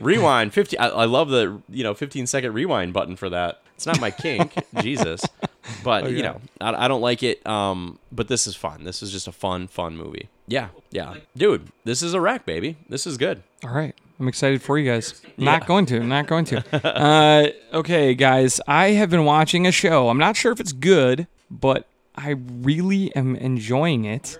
[0.00, 0.78] rewind 50.
[0.78, 3.62] I, I love the you know 15 second rewind button for that.
[3.76, 5.22] It's not my kink, Jesus.
[5.84, 6.22] But you yeah.
[6.22, 7.46] know, I, I don't like it.
[7.46, 8.84] Um, but this is fun.
[8.84, 10.28] This is just a fun, fun movie.
[10.46, 11.68] Yeah, yeah, dude.
[11.84, 12.76] This is a wreck, baby.
[12.88, 13.42] This is good.
[13.64, 13.94] All right.
[14.20, 15.20] I'm excited for you guys.
[15.36, 16.00] Not going to.
[16.00, 16.86] Not going to.
[16.86, 18.60] uh, okay, guys.
[18.68, 20.08] I have been watching a show.
[20.08, 24.38] I'm not sure if it's good, but I really am enjoying it.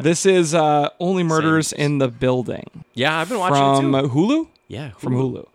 [0.00, 4.08] this is uh, Only Murders in the Building Yeah, I've been watching from it too.
[4.08, 4.48] Hulu.
[4.68, 5.46] Yeah, From Hulu.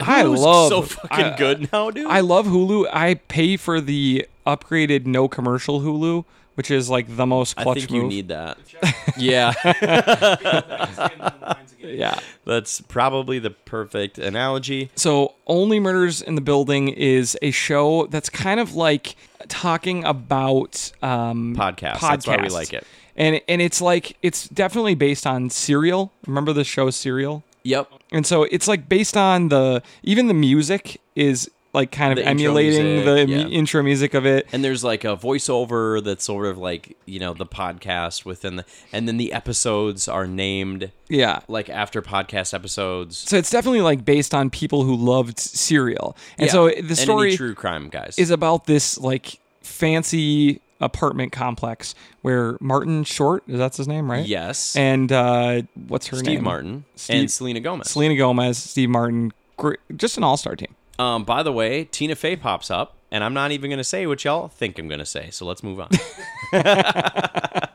[0.00, 2.06] I Hulu's love so fucking I- good now, dude.
[2.06, 2.86] I love Hulu.
[2.92, 7.64] I pay for the upgraded no commercial Hulu, which is like the most clutch I
[7.64, 8.08] clutch think you move.
[8.10, 8.58] need that.
[9.16, 9.52] yeah,
[11.80, 12.18] yeah.
[12.44, 14.90] that's probably the perfect analogy.
[14.94, 19.16] So, Only Murders in the Building is a show that's kind of like
[19.48, 22.00] talking about um, Podcast.
[22.00, 22.86] That's why we like it.
[23.16, 26.12] And and it's like it's definitely based on Serial.
[26.26, 27.42] Remember the show Serial?
[27.64, 27.90] Yep.
[28.12, 32.26] And so it's like based on the even the music is like kind of The
[32.26, 33.44] emulating music, the yeah.
[33.44, 34.46] mu- intro music of it.
[34.52, 38.64] And there's like a voiceover that's sort of like you know the podcast within the,
[38.92, 41.40] and then the episodes are named Yeah.
[41.46, 43.18] like after podcast episodes.
[43.18, 46.16] So it's definitely like based on people who loved Serial.
[46.38, 46.52] And Yeah.
[46.52, 52.56] so the any story true crime guys is about this like fancy apartment complex where
[52.60, 54.26] Martin Short, is that his name, right?
[54.26, 56.24] yes, And uh, what's her name?
[56.24, 56.44] Steve name?
[56.44, 57.90] Martin Steve- and Selena Gomez.
[57.90, 59.32] Selena Gomez, Steve Martin,
[59.96, 60.74] just an all-star team.
[60.98, 64.24] Um, by the way, Tina Fey pops up, and I'm not even gonna say what
[64.24, 65.30] y'all think I'm gonna say.
[65.30, 65.88] So let's move on.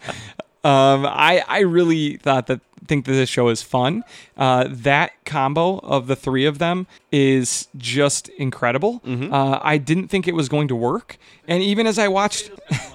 [0.66, 4.02] Um, I I really thought that think that this show is fun.
[4.38, 9.02] Uh, that combo of the three of them is just incredible.
[9.02, 9.34] Mm-hmm.
[9.34, 11.18] Uh, I didn't think it was going to work,
[11.50, 12.50] and even as I watched,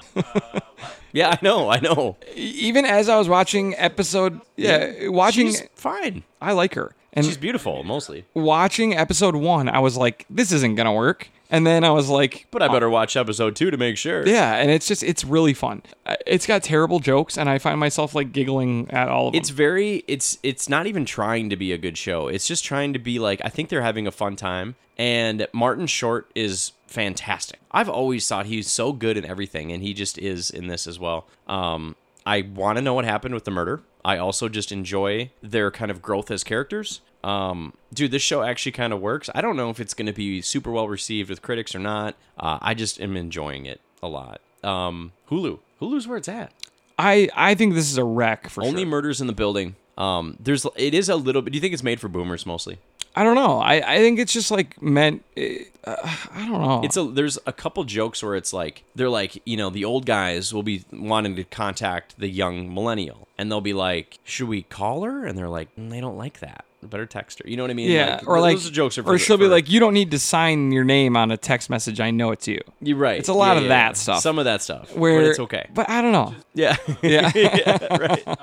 [1.13, 2.17] yeah, I know, I know.
[2.35, 6.23] even as I was watching episode, yeah, watching, She's fine.
[6.41, 8.25] I like her, and She's beautiful, mostly.
[8.35, 12.47] watching episode one, I was like, this isn't gonna work, and then I was like,
[12.51, 14.27] But I better watch episode two to make sure.
[14.27, 15.83] yeah, and it's just it's really fun.
[16.07, 19.39] Uh, It's got terrible jokes, and I find myself like giggling at all of them.
[19.41, 22.29] It's very it's it's not even trying to be a good show.
[22.29, 25.87] It's just trying to be like I think they're having a fun time and Martin
[25.87, 27.61] Short is fantastic.
[27.71, 30.99] I've always thought he's so good in everything and he just is in this as
[30.99, 31.27] well.
[31.47, 31.97] Um
[32.27, 33.81] I want to know what happened with the murder.
[34.05, 37.01] I also just enjoy their kind of growth as characters.
[37.25, 39.31] Um, dude, this show actually kind of works.
[39.35, 42.17] I don't know if it's going to be super well received with critics or not.
[42.39, 44.41] Uh, I just am enjoying it a lot.
[44.63, 46.53] Um, Hulu, Hulu's where it's at.
[46.99, 48.91] I I think this is a wreck for Only sure.
[48.91, 49.77] murders in the building.
[49.97, 51.53] Um, there's it is a little bit.
[51.53, 52.79] Do you think it's made for boomers mostly?
[53.19, 53.59] I don't know.
[53.59, 55.25] I, I think it's just like meant.
[55.37, 55.95] Uh,
[56.33, 56.83] I don't know.
[56.85, 60.07] It's a there's a couple jokes where it's like they're like you know the old
[60.07, 64.63] guys will be wanting to contact the young millennial and they'll be like, should we
[64.63, 65.27] call her?
[65.27, 66.65] And they're like, "Mm, they don't like that.
[66.81, 67.49] Better text her.
[67.51, 67.91] You know what I mean?
[67.91, 70.71] yeah, or like those jokes are or she'll be like, you don't need to sign
[70.71, 71.99] your name on a text message.
[71.99, 72.61] I know it's you.
[72.81, 73.19] you're right.
[73.19, 73.93] it's a lot Yeah, of yeah, that yeah.
[73.95, 74.21] stuff.
[74.23, 74.95] Some of that stuff.
[74.95, 75.67] Where but it's okay.
[75.75, 76.35] But I don't know.
[76.55, 76.77] Yeah.
[77.03, 77.33] Yeah.
[77.35, 78.35] yeah.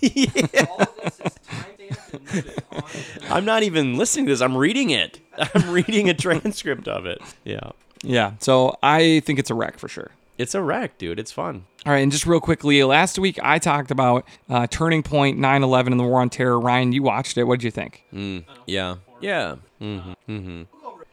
[3.30, 4.40] I'm not even listening to this.
[4.40, 5.20] I'm reading it.
[5.54, 7.20] I'm reading a transcript of it.
[7.44, 7.70] Yeah.
[8.02, 8.32] yeah.
[8.40, 10.10] So I think it's a wreck for sure.
[10.38, 11.18] It's a wreck, dude.
[11.18, 11.64] It's fun.
[11.84, 15.88] All right, and just real quickly, last week I talked about uh, Turning Point, 9/11,
[15.88, 16.60] and the War on Terror.
[16.60, 17.44] Ryan, you watched it.
[17.44, 18.04] What did you think?
[18.66, 18.96] Yeah.
[19.20, 19.56] Yeah.
[19.80, 20.12] Mm-hmm.
[20.28, 20.62] Mm-hmm.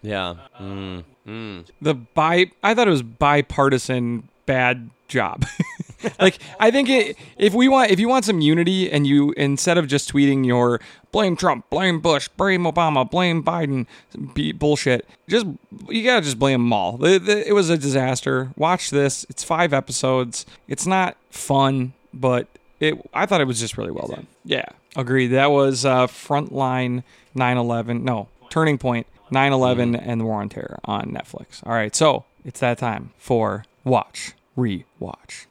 [0.04, 0.36] Yeah.
[0.62, 1.04] Mm.
[1.28, 1.66] Mm.
[1.82, 5.46] the bi I thought it was bipartisan bad job.
[6.20, 9.78] like I think it, if we want if you want some unity and you instead
[9.78, 10.80] of just tweeting your
[11.12, 13.88] blame Trump, blame Bush, blame Obama, blame Biden
[14.34, 15.46] be, bullshit, just
[15.90, 17.04] you gotta just blame them all.
[17.04, 18.52] It was a disaster.
[18.58, 19.26] Watch this.
[19.30, 20.46] It's five episodes.
[20.68, 22.48] It's not fun, but
[22.80, 24.28] it I thought it was just really well done.
[24.44, 24.66] Yeah,
[24.96, 25.28] agreed.
[25.28, 27.04] That was uh, Frontline
[27.36, 28.04] 9/11.
[28.04, 31.66] No, Turning Point 9/11 and the War on Terror on Netflix.
[31.66, 35.48] All right, so it's that time for watch, re-watch.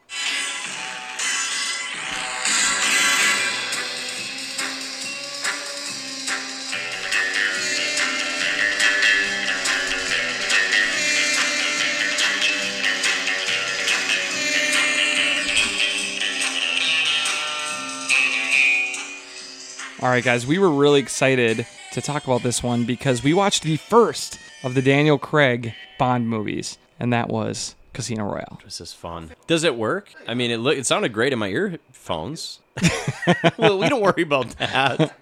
[20.04, 23.62] All right, guys, we were really excited to talk about this one because we watched
[23.62, 28.60] the first of the Daniel Craig Bond movies, and that was Casino Royale.
[28.62, 29.30] This is fun.
[29.46, 30.12] Does it work?
[30.28, 32.60] I mean, it look it sounded great in my earphones.
[33.56, 35.16] well, we don't worry about that.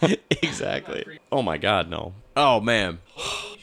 [0.42, 1.18] exactly.
[1.30, 2.14] Oh my god, no.
[2.34, 3.00] Oh man.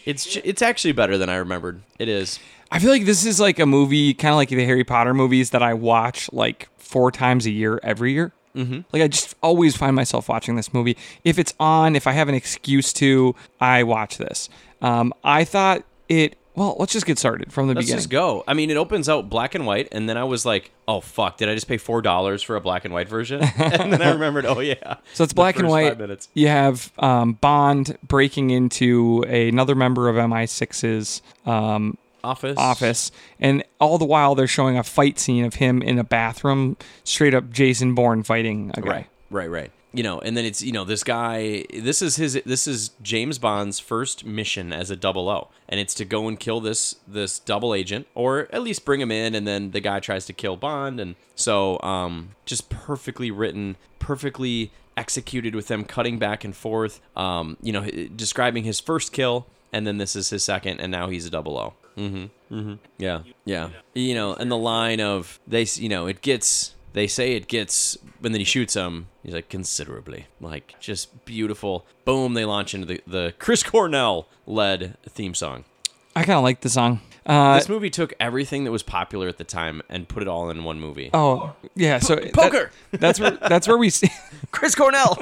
[0.05, 1.81] It's it's actually better than I remembered.
[1.97, 2.37] It is.
[2.69, 5.49] I feel like this is like a movie, kind of like the Harry Potter movies
[5.49, 8.31] that I watch like four times a year every year.
[8.55, 8.81] Mm-hmm.
[8.91, 10.95] Like I just always find myself watching this movie.
[11.23, 14.49] If it's on, if I have an excuse to, I watch this.
[14.81, 16.37] Um, I thought it.
[16.55, 17.97] Well, let's just get started from the Let's beginning.
[17.97, 18.43] just go.
[18.47, 21.37] I mean, it opens out black and white, and then I was like, "Oh fuck!
[21.37, 24.11] Did I just pay four dollars for a black and white version?" and then I
[24.11, 25.97] remembered, "Oh yeah." So it's black and white.
[25.97, 26.29] Minutes.
[26.35, 32.57] You have um, Bond breaking into another member of MI6's um, Office.
[32.57, 36.77] office, and all the while they're showing a fight scene of him in a bathroom,
[37.03, 38.89] straight up Jason Bourne fighting a guy.
[38.89, 39.07] Right.
[39.29, 39.49] Right.
[39.49, 39.71] Right.
[39.95, 41.65] You know, and then it's you know this guy.
[41.71, 42.41] This is his.
[42.45, 46.39] This is James Bond's first mission as a double O, and it's to go and
[46.39, 49.99] kill this this double agent, or at least bring him in, and then the guy
[49.99, 56.17] tries to kill Bond, and so um, just perfectly written, perfectly executed with them cutting
[56.17, 56.99] back and forth.
[57.15, 61.09] Um, you know, describing his first kill, and then this is his second, and now
[61.09, 61.73] he's a double O.
[61.97, 62.53] Mm-hmm.
[62.55, 62.73] Mm-hmm.
[62.97, 63.21] Yeah.
[63.45, 63.69] Yeah.
[63.93, 66.75] You know, and the line of they, you know, it gets.
[66.93, 69.07] They say it gets, and then he shoots him.
[69.23, 71.87] He's like considerably, like just beautiful.
[72.05, 72.35] Boom!
[72.35, 75.63] They launch into the the Chris Cornell led theme song.
[76.15, 76.99] I kind of like the song.
[77.25, 80.51] Uh, This movie took everything that was popular at the time and put it all
[80.51, 81.09] in one movie.
[81.15, 82.69] oh yeah, so that- Poker!
[82.91, 84.09] that's where that's where we see
[84.51, 85.17] Chris Cornell,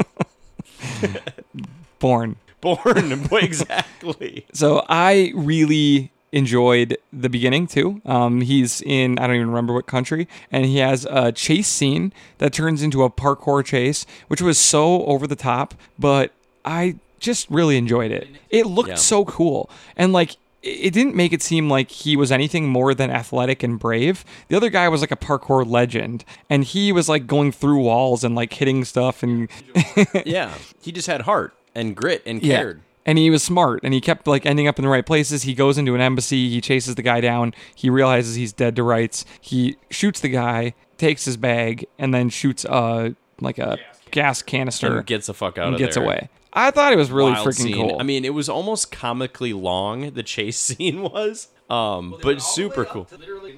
[2.00, 2.36] Bourne.
[2.60, 4.46] Bourne exactly.
[4.54, 8.02] So I really enjoyed the beginning too.
[8.06, 12.14] Um, he's in I don't even remember what country, and he has a chase scene
[12.38, 16.32] that turns into a parkour chase, which was so over the top, but
[16.64, 18.28] I just really enjoyed it.
[18.50, 18.96] It looked Yeah.
[18.96, 20.38] so cool, and like.
[20.64, 24.24] It didn't make it seem like he was anything more than athletic and brave.
[24.48, 28.24] The other guy was like a parkour legend, and he was like going through walls
[28.24, 29.50] and like hitting stuff and
[30.24, 32.74] Yeah, he just had heart and grit and Yeah.
[33.04, 33.10] Cared.
[33.12, 35.44] And he was smart and he kept like ending up in the right places.
[35.44, 38.84] He goes into an embassy, he chases the guy down, he realizes he's dead to
[38.84, 39.26] rights.
[39.40, 43.78] He shoots the guy, takes his bag, and then shoots a like a
[44.12, 46.04] gas canister And gets the fuck out and of gets there.
[46.04, 46.30] away.
[46.54, 47.76] I thought it was really Wild freaking scene.
[47.76, 47.98] cool.
[48.00, 50.12] I mean, it was almost comically long.
[50.12, 53.08] The chase scene was, um, but super cool.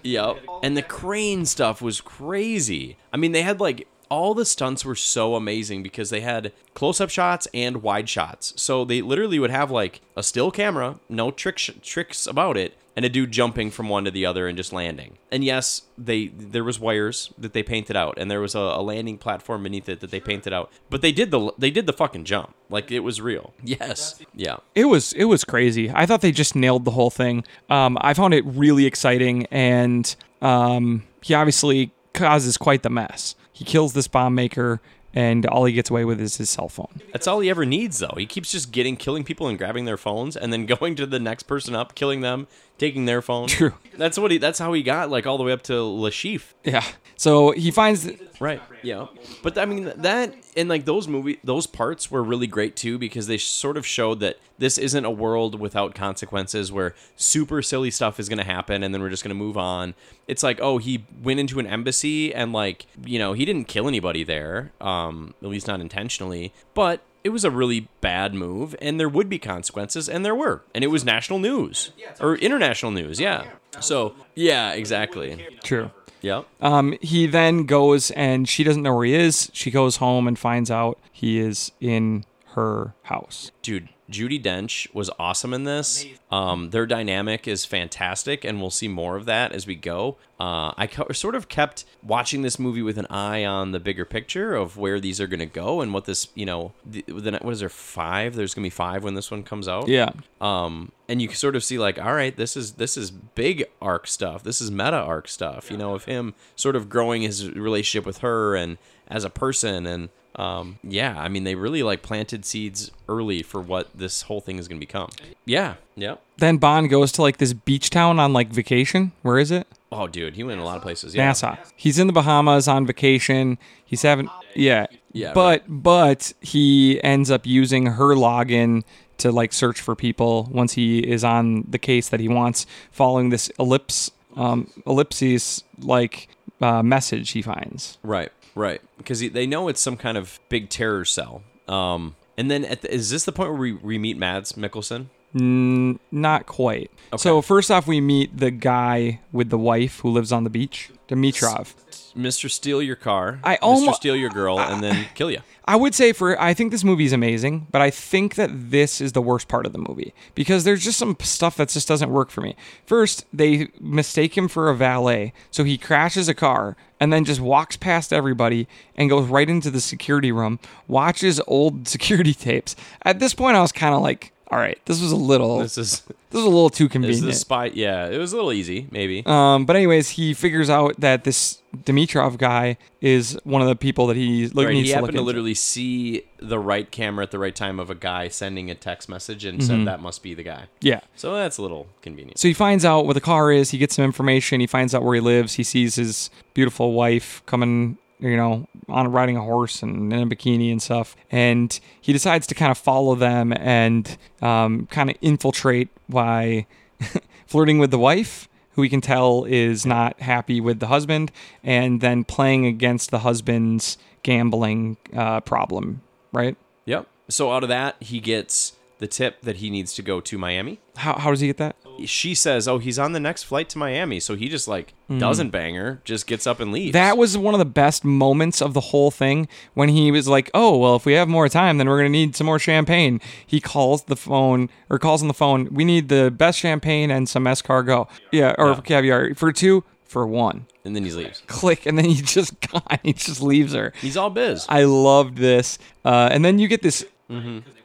[0.04, 0.38] Yep.
[0.62, 2.98] And the crane stuff was crazy.
[3.12, 7.10] I mean, they had like all the stunts were so amazing because they had close-up
[7.10, 8.54] shots and wide shots.
[8.62, 12.78] So they literally would have like a still camera, no trick sh- tricks about it,
[12.96, 15.18] and a dude jumping from one to the other and just landing.
[15.32, 18.84] And yes, they there was wires that they painted out, and there was a, a
[18.84, 20.72] landing platform beneath it that they painted out.
[20.92, 23.56] But they did the they did the fucking jump, like it was real.
[23.64, 24.58] Yes, yeah.
[24.76, 25.90] it was it was crazy.
[25.90, 27.46] I thought they just nailed the whole thing.
[27.68, 33.34] Um, I found it really exciting, and um, he obviously causes quite the mess.
[33.54, 34.82] He kills this bomb maker,
[35.14, 37.02] and all he gets away with is his cell phone.
[37.12, 38.16] That's all he ever needs, though.
[38.18, 41.20] He keeps just getting, killing people and grabbing their phones, and then going to the
[41.20, 43.48] next person up, killing them, taking their phone.
[43.48, 43.74] True.
[43.98, 44.38] That's what he.
[44.38, 46.54] That's how he got like all the way up to Le Chiffre.
[46.64, 46.84] Yeah.
[47.16, 48.10] So he finds
[48.40, 48.62] Right.
[48.82, 49.08] Yeah.
[49.42, 53.28] But I mean that and like those movie those parts were really great too because
[53.28, 58.20] they sort of showed that this isn't a world without consequences where super silly stuff
[58.20, 59.94] is going to happen and then we're just going to move on.
[60.28, 63.88] It's like, oh, he went into an embassy and like, you know, he didn't kill
[63.88, 69.00] anybody there, um at least not intentionally, but it was a really bad move and
[69.00, 70.64] there would be consequences and there were.
[70.76, 73.46] And it was national news or international news, yeah.
[73.80, 75.48] So, yeah, exactly.
[75.64, 75.92] true.
[76.22, 76.48] Yep.
[76.62, 79.50] Um, he then goes and she doesn't know where he is.
[79.54, 83.52] She goes home and finds out he is in her house.
[83.62, 86.06] dude Judi Dench was awesome in this.
[86.32, 90.18] Um, their dynamic is fantastic and we'll see more of that as we go.
[90.40, 94.04] Uh, i co- sort of kept watching this movie with an eye on the bigger
[94.04, 97.40] picture of where these are going to go and what this you know the, the,
[97.42, 98.36] what is there five?
[98.36, 99.88] There's going to be five when this one comes out?
[99.88, 100.12] Yeah.
[100.42, 103.66] um and you can sort of see like all right this is this is big
[103.82, 104.44] arc stuff.
[104.44, 108.20] This is meta arc stuff you know of him sort of growing his relationship with
[108.20, 112.90] her and as a person and um yeah i mean they really like planted seeds
[113.08, 115.10] early for what this whole thing is going to become
[115.46, 119.12] yeah yeah Then Bond goes to like this beach town on like vacation.
[119.22, 119.68] Where is it?
[119.92, 121.56] oh dude he went in a lot of places yeah Nassau.
[121.76, 123.60] He's in the Bahamas on vacation.
[123.86, 124.88] He's having yeah.
[125.16, 128.82] Yeah, But but he ends up using her login
[129.20, 133.30] to like search for people once he is on the case that he wants, following
[133.30, 136.30] this ellipse um ellipses like
[136.62, 138.00] uh, message he finds.
[138.02, 141.44] right Right, because they know it's some kind of big terror cell.
[141.68, 145.08] Um, and then at the, is this the point where we, we meet Mads Mikkelsen?
[145.36, 146.92] Mm, not quite.
[147.18, 150.92] So first off, we meet the guy with the wife who lives on the beach,
[151.08, 151.74] Dimitrov.
[152.16, 152.50] Mr.
[152.50, 153.40] Steal your car.
[153.44, 153.94] I Mr.
[153.96, 155.40] Steal your girl and then kill you.
[155.66, 159.02] I would say for I think this movie is amazing, but I think that this
[159.02, 162.12] is the worst part of the movie because there's just some stuff that just doesn't
[162.12, 162.56] work for me.
[162.86, 167.42] First, they mistake him for a valet, so he crashes a car and then just
[167.42, 172.78] walks past everybody and goes right into the security room, watches old security tapes.
[173.02, 175.78] At this point, I was kind of like, all right, this was a little this,
[175.80, 177.24] is This is was a little too this convenient.
[177.24, 177.66] is the spy.
[177.74, 179.24] Yeah, it was a little easy, maybe.
[179.26, 184.06] Um, but anyways, he figures out that this Dimitrov guy is one of the people
[184.08, 185.26] that he look, right, needs he to happened to into.
[185.26, 189.10] literally see the right camera at the right time of a guy sending a text
[189.10, 189.68] message and Mm-hmm.
[189.80, 190.66] said that must be the guy.
[190.82, 191.00] Yeah.
[191.16, 192.38] So that's a little convenient.
[192.38, 193.72] So he finds out where the car is.
[193.72, 194.60] He gets some information.
[194.60, 195.56] He finds out where he lives.
[195.56, 197.98] He sees his beautiful wife coming,
[198.30, 201.16] you know, on riding a horse and in a bikini and stuff.
[201.30, 206.66] And he decides to kind of follow them and um, kind of infiltrate by
[207.48, 211.32] flirting with the wife, who we can tell is not happy with the husband,
[211.64, 216.02] and then playing against the husband's gambling uh, problem.
[216.32, 216.56] Right?
[216.86, 217.08] Yep.
[217.30, 218.74] So out of that, he gets
[219.04, 220.80] the tip that he needs to go to Miami.
[220.96, 221.76] How, how does he get that?
[222.06, 225.50] She says, "Oh, he's on the next flight to Miami." So he just like doesn't
[225.50, 226.92] bang her, just gets up and leaves.
[226.92, 226.94] Mm.
[226.94, 230.50] That was one of the best moments of the whole thing when he was like,
[230.54, 233.20] "Oh, well, if we have more time, then we're going to need some more champagne."
[233.46, 237.28] He calls the phone or calls on the phone, "We need the best champagne and
[237.28, 240.68] some escargot." Yeah, or caviar for two for one.
[240.86, 241.44] and then he leaves.
[241.48, 242.82] Click and then he just gone.
[243.04, 243.92] He just leaves her.
[244.02, 244.66] He's all biz.
[244.70, 245.78] I loved this.
[246.06, 247.06] Uh, and then you get this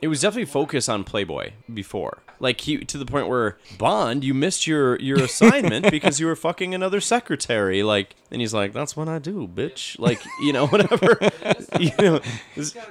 [0.02, 2.18] It was definitely focused on Playboy before.
[2.40, 6.36] Like he to the point where Bond, you missed your your assignment because you were
[6.36, 7.82] fucking another secretary.
[7.82, 11.18] Like, and he's like, "That's what I do, bitch." Like, you know, whatever.
[11.80, 12.20] you know,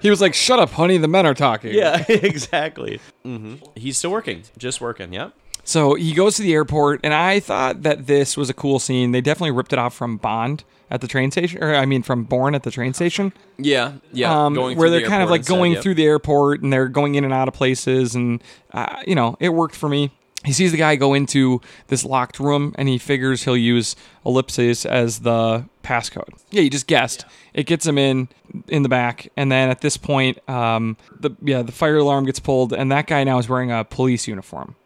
[0.01, 2.99] He was like, "Shut up, honey, the men are talking." yeah, exactly.
[3.23, 5.13] hmm He's still working, just working.
[5.13, 5.33] Yep.
[5.67, 9.11] So he goes to the airport, and I thought that this was a cool scene.
[9.11, 12.23] They definitely ripped it off from Bond at the train station, or I mean, from
[12.23, 13.33] Bourne at the train station.
[13.57, 14.45] Yeah, yeah.
[14.45, 15.83] um, where they're the kind of like going yep.
[15.83, 18.41] through the airport and they're going in and out of places, and
[18.71, 20.11] uh, you know, it worked for me.
[20.45, 24.85] He sees the guy go into this locked room, and he figures he'll use ellipses
[24.85, 26.29] as the passcode.
[26.49, 27.25] Yeah, you just guessed.
[27.53, 28.29] It gets him in
[28.69, 32.39] in the back, and then at this point, um, the yeah, the fire alarm gets
[32.39, 34.77] pulled, and that guy now is wearing a police uniform.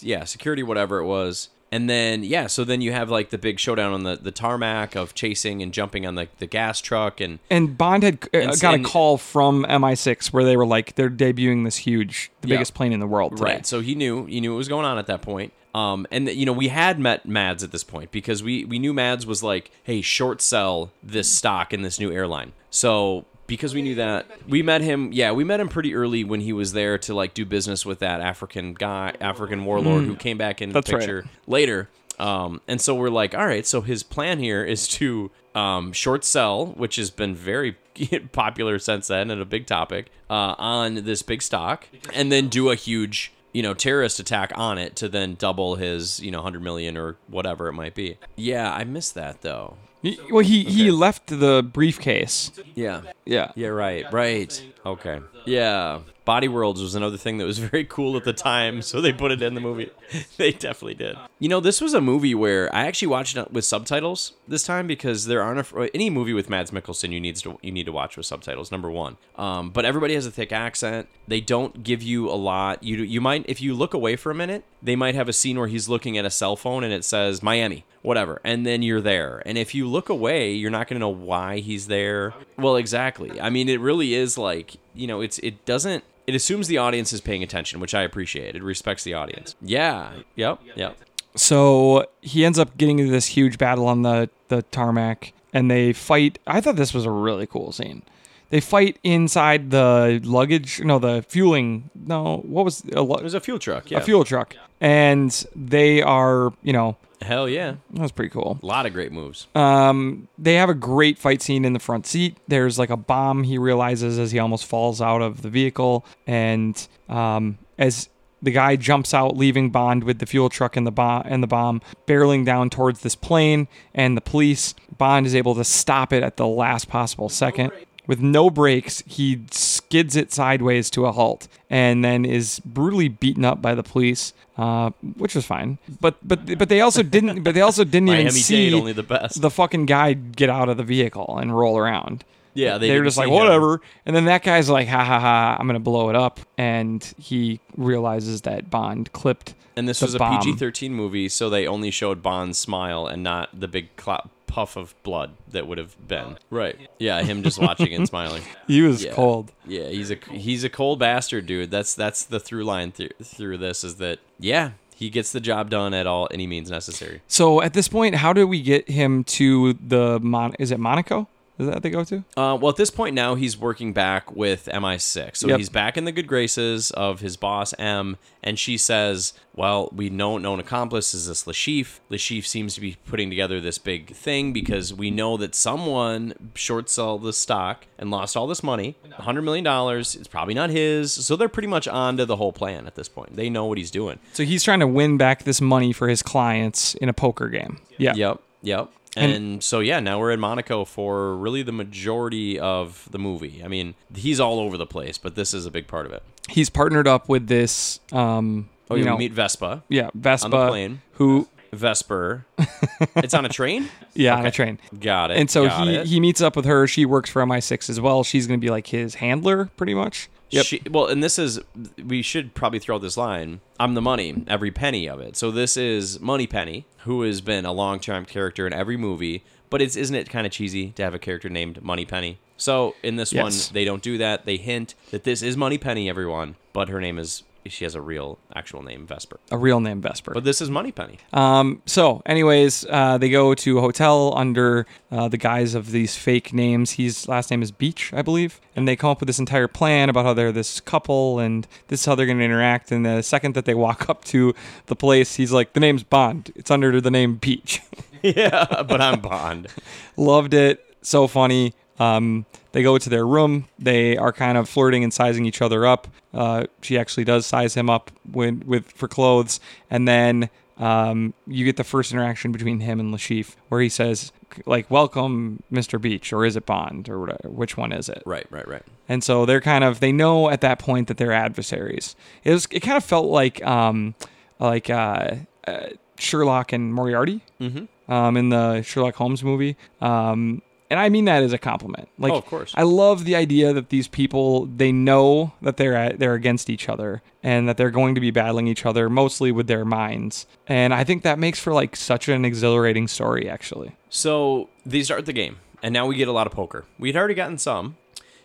[0.00, 1.48] Yeah, security, whatever it was.
[1.72, 4.94] And then yeah, so then you have like the big showdown on the, the tarmac
[4.94, 8.60] of chasing and jumping on the, the gas truck and And Bond had uh, And-
[8.60, 12.54] got a call from MI6 where they were like, they're debuting this huge, the Yeah.
[12.54, 13.54] biggest plane in the world today.
[13.54, 13.66] Right.
[13.66, 15.52] So he knew he knew what was going on at that point.
[15.74, 18.94] Um, and you know we had met Mads at this point because we we knew
[18.94, 22.52] Mads was like, hey, short sell this stock in this new airline.
[22.70, 25.12] So because we knew that, we met him.
[25.12, 28.00] Yeah, we met him pretty early when he was there to like do business with
[28.00, 30.74] that African guy, African warlord who came back into Mm.
[30.74, 31.00] That's the right.
[31.00, 31.88] picture later.
[32.18, 36.24] Um, and so we're like, all right, so his plan here is to um, short
[36.24, 37.76] sell, which has been very
[38.32, 42.70] popular since then and a big topic uh, on this big stock, and then do
[42.70, 46.62] a huge, you know, terrorist attack on it to then double his, you know, hundred
[46.62, 48.16] million or whatever it might be.
[48.34, 49.76] Yeah, I missed that though.
[50.02, 52.50] He- well, he, he left the briefcase.
[52.74, 53.02] Yeah.
[53.24, 53.50] Yeah.
[53.54, 54.64] Yeah, right, right.
[54.84, 55.20] Okay.
[55.46, 56.00] Yeah.
[56.26, 59.30] Body Worlds was another thing that was very cool at the time, so they put
[59.30, 59.90] it in the movie.
[60.36, 61.16] they definitely did.
[61.38, 64.88] You know, this was a movie where I actually watched it with subtitles this time
[64.88, 67.92] because there aren't a, any movie with Mads Mikkelsen you needs to you need to
[67.92, 68.72] watch with subtitles.
[68.72, 71.08] Number one, um, but everybody has a thick accent.
[71.28, 72.82] They don't give you a lot.
[72.82, 75.56] You you might if you look away for a minute, they might have a scene
[75.56, 79.00] where he's looking at a cell phone and it says Miami, whatever, and then you're
[79.00, 79.42] there.
[79.46, 82.34] And if you look away, you're not going to know why he's there.
[82.58, 83.40] Well, exactly.
[83.40, 86.04] I mean, it really is like you know, it's it doesn't.
[86.26, 88.56] It assumes the audience is paying attention, which I appreciate.
[88.56, 89.54] It respects the audience.
[89.60, 90.12] Yeah.
[90.34, 90.60] Yep.
[90.74, 90.96] Yep.
[91.36, 95.92] So he ends up getting into this huge battle on the, the tarmac, and they
[95.92, 96.38] fight.
[96.46, 98.02] I thought this was a really cool scene.
[98.50, 101.90] They fight inside the luggage, no, the fueling.
[101.94, 103.90] No, what was a, lu- It was a fuel truck.
[103.90, 103.98] Yeah.
[103.98, 104.54] a fuel truck?
[104.80, 107.76] And they are, you know, Hell yeah.
[107.92, 108.58] that was pretty cool.
[108.62, 109.46] A lot of great moves.
[109.54, 112.36] Um, they have a great fight scene in the front seat.
[112.46, 116.86] There's like a bomb he realizes as he almost falls out of the vehicle, and
[117.08, 118.10] um, as
[118.42, 121.46] the guy jumps out, leaving Bond with the fuel truck and the bomb and the
[121.46, 124.74] bomb barreling down towards this plane, and the police.
[124.98, 127.72] Bond is able to stop it at the last possible second.
[128.06, 129.02] With no brakes.
[129.06, 133.82] He skids it sideways to a halt, and then is brutally beaten up by the
[133.82, 135.78] police, uh, which was fine.
[136.00, 137.42] But but but they also didn't.
[137.42, 139.40] But they also didn't even see Dade, only the best.
[139.40, 142.24] the fucking guy get out of the vehicle and roll around.
[142.56, 143.38] Yeah, they They, were just like, see him.
[143.38, 143.80] whatever.
[144.04, 146.40] And then that guy's like, ha ha ha, I'm going to blow it up.
[146.58, 149.54] And he realizes that Bond clipped.
[149.76, 150.40] And this the was a bomb.
[150.40, 154.94] PG-13 movie, so they only showed Bond's smile and not the big clou- puff of
[155.02, 156.38] blood that would have been.
[156.48, 156.78] Right.
[156.98, 158.42] Yeah, him just watching and smiling.
[158.66, 159.12] He was Yeah.
[159.12, 159.52] cold.
[159.66, 161.70] Yeah, he's a he's a cold bastard, dude.
[161.70, 165.68] That's that's the through line th- through this is that yeah, he gets the job
[165.68, 167.20] done at all any means necessary.
[167.28, 170.54] So at this point, how do we get him to the Mon?
[170.58, 171.28] Is it Monaco?
[171.58, 172.16] Is that they go to?
[172.36, 175.36] Uh, well, at this point now, he's working back with MI6.
[175.38, 175.58] So Yep.
[175.58, 180.10] he's back in the good graces of his boss, M, and she says, Well, we
[180.10, 182.00] know known accomplice is this Le Chiffre.
[182.10, 186.90] Lashif seems to be putting together this big thing because we know that someone short
[186.90, 189.66] sold the stock and lost all this money $100 million.
[189.98, 191.10] It's probably not his.
[191.12, 193.34] So they're pretty much on to the whole plan at this point.
[193.34, 194.18] They know what he's doing.
[194.34, 197.78] So he's trying to win back this money for his clients in a poker game.
[197.96, 198.12] Yeah.
[198.14, 198.90] Yep, yep.
[199.16, 203.62] And- And, so yeah, now we're in Monaco for really the majority of the movie.
[203.64, 206.22] I mean, he's all over the place, but this is a big part of it.
[206.48, 211.00] He's partnered up with this, um, Oh, you you know, meet Vespa, yeah, Vespa, plane.
[211.14, 212.46] who, Vesper.
[213.16, 213.88] it's on a train.
[214.14, 214.78] yeah, on a train.
[215.00, 215.38] Got it.
[215.38, 216.06] And so he, it.
[216.06, 216.86] he meets up with her.
[216.86, 218.22] She works for MI6 as well.
[218.22, 220.28] She's going to be like his handler, pretty much.
[220.50, 220.66] Yep.
[220.66, 221.60] She, well, and this is
[222.04, 223.60] we should probably throw out this line.
[223.80, 225.36] I'm the money, every penny of it.
[225.36, 229.42] So this is Moneypenny, who has been a long-term character in every movie.
[229.68, 232.38] But it's isn't it kind of cheesy to have a character named Moneypenny?
[232.56, 233.42] So in this Yes.
[233.42, 234.46] one, they don't do that.
[234.46, 238.38] They hint that this is Moneypenny, everyone, but her name is she has a real
[238.54, 239.38] actual name, Vesper.
[239.50, 240.32] a real name Vesper.
[240.32, 241.18] But this is Moneypenny.
[241.32, 246.16] Um, so, anyways, uh, they go to a hotel under uh, the guise of these
[246.16, 246.92] fake names.
[246.92, 250.08] His last name is Beach, I believe, and they come up with this entire plan
[250.08, 252.90] about how they're this couple and this is how they're going to interact.
[252.92, 254.54] And the second that they walk up to
[254.86, 256.50] the place, he's like, "The name's Bond.
[256.56, 257.82] It's under the name Beach."
[258.22, 259.68] yeah, but I'm Bond.
[260.16, 260.82] Loved it.
[261.02, 261.72] So funny.
[261.98, 263.66] Um, they go to their room.
[263.78, 266.08] They are kind of flirting and sizing each other up.
[266.34, 271.64] Uh, she actually does size him up with, with for clothes, and then um, you
[271.64, 274.30] get the first interaction between him and Le Chiffre, where he says,
[274.66, 275.98] like, "Welcome, Mr.
[275.98, 278.22] Beach," or is it Bond, or whatever, which one is it?
[278.26, 278.82] Right, right, right.
[279.08, 282.14] And so they're kind of they know at that point that they're adversaries.
[282.44, 284.14] It was it kind of felt like um,
[284.58, 285.36] like uh,
[285.66, 285.86] uh,
[286.18, 288.12] Sherlock and Moriarty Mm-hmm.
[288.12, 289.76] um, in the Sherlock Holmes movie.
[290.02, 290.60] Um,
[290.90, 292.08] and I mean that as a compliment.
[292.18, 292.72] Like, Oh, of course.
[292.76, 296.88] I love the idea that these people they know that they're at, they're against each
[296.88, 300.46] other and that they're going to be battling each other mostly with their minds.
[300.66, 303.96] And I think that makes for like such an exhilarating story, actually.
[304.10, 306.84] So they start the game, and now we get a lot of poker.
[306.98, 307.96] We'd already gotten some.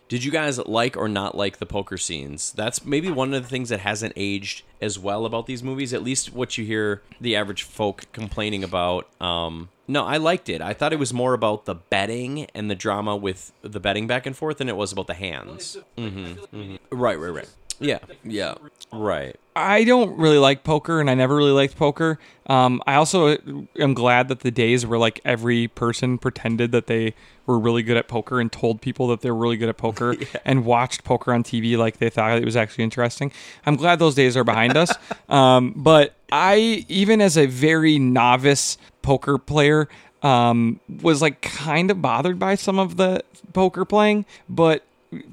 [0.09, 2.51] Did you guys like or not like the poker scenes?
[2.51, 5.93] That's maybe one of the things that hasn't aged as well about these movies.
[5.93, 9.07] At least what you hear the average folk complaining about.
[9.21, 10.61] Um, no, I liked it.
[10.61, 14.25] I thought it was more about the betting and the drama with the betting back
[14.25, 15.77] and forth than it was about the hands.
[15.97, 17.49] Mm-hmm, Right, right, right.
[17.81, 18.55] Yeah, yeah,
[18.93, 19.35] right.
[19.55, 22.19] I don't really like poker, and I never really liked poker.
[22.45, 23.37] Um, I also
[23.77, 27.15] am glad that the days where like every person pretended that they
[27.45, 30.15] were really good at poker and told people that they're really good at poker
[30.45, 33.31] and watched poker on TV like they thought it was actually interesting.
[33.65, 34.93] I'm glad those days are behind us.
[35.31, 39.87] Um, but I, even as a very novice poker player,
[40.23, 43.23] um, was like kind of bothered by some of the
[43.53, 44.83] poker playing, but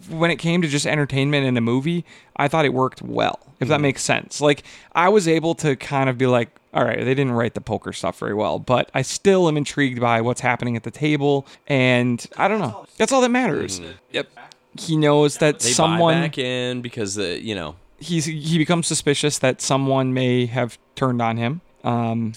[0.09, 2.05] when it came to just entertainment in a movie,
[2.37, 4.41] I thought it worked well, if that makes sense.
[4.41, 7.61] Like, I was able to kind of be like, all right, they didn't write the
[7.61, 11.47] poker stuff very well, but I still am intrigued by what's happening at the table.
[11.67, 12.87] And I don't know.
[12.97, 13.81] That's all that matters.
[14.13, 14.29] Yep.
[14.79, 18.87] He knows that They someone buy back in because the you know he's he becomes
[18.87, 22.35] suspicious that someone may have turned on him um,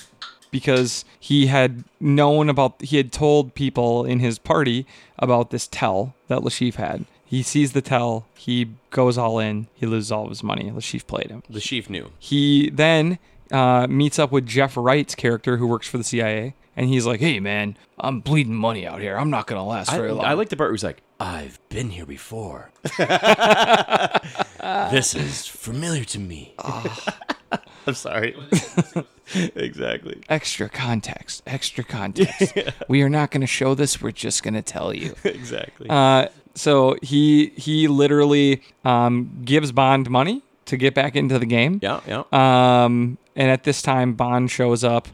[0.49, 4.87] because he had known about he had told people in his party
[5.19, 7.05] about this tell that Le Chiffre had.
[7.31, 10.69] He sees the tell, he goes all in, he loses all of his money.
[10.69, 11.43] Le Chiffre played him.
[11.49, 12.11] the chief knew.
[12.19, 13.19] He then
[13.49, 16.55] uh, meets up with Jeff Wright's character who works for the CIA.
[16.75, 19.17] And he's like, "Hey, man, I'm bleeding money out here.
[19.17, 21.57] I'm not gonna last I, very long." I like the part where he's like, I've
[21.69, 22.71] been here before.
[22.97, 23.05] this
[25.15, 26.53] is familiar to me.
[27.87, 28.35] I'm sorry.
[29.55, 30.21] exactly.
[30.29, 32.53] extra context, extra context.
[32.87, 34.01] we are not going to show this.
[34.01, 35.15] We're just going to tell you.
[35.23, 35.89] Exactly.
[35.89, 41.79] Uh, so he he literally um, gives Bond money to get back into the game.
[41.81, 42.23] yeah, yeah.
[42.31, 45.07] Um, and at this time, Bond shows up.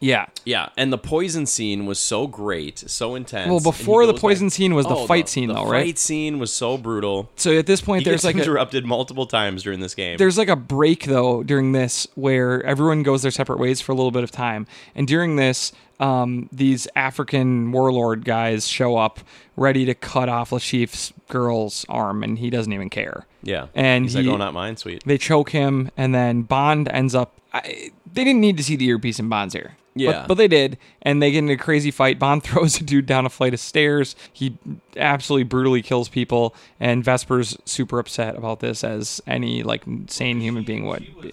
[0.00, 0.26] Yeah.
[0.44, 3.48] Yeah, and the poison scene was so great, so intense.
[3.48, 5.80] Well, before the poison back- scene was the Oh, fight scene, the though, right?
[5.80, 7.30] The fight scene was so brutal.
[7.36, 10.18] So at this point, He there's like a, interrupted multiple times during this game.
[10.18, 13.94] there's like a break though during this where everyone goes their separate ways for a
[13.94, 19.20] little bit of time, and during this, um, these African warlord guys show up
[19.56, 23.26] ready to cut off Le Chiffre's girl's arm, and he doesn't even care.
[23.42, 26.88] yeah, and he's he- like, "Oh, not mine, sweet." They choke him, and then Bond
[26.90, 27.32] ends up.
[27.52, 29.76] I, they didn't need to see the earpiece in Bond's ear.
[29.96, 30.22] Yeah.
[30.22, 32.18] But, but they did, and they get into a crazy fight.
[32.18, 34.16] Bond throws a dude down a flight of stairs.
[34.32, 34.58] He
[34.96, 40.64] absolutely brutally kills people, and Vesper's super upset about this, as any like sane human
[40.64, 41.06] being would.
[41.22, 41.32] Be.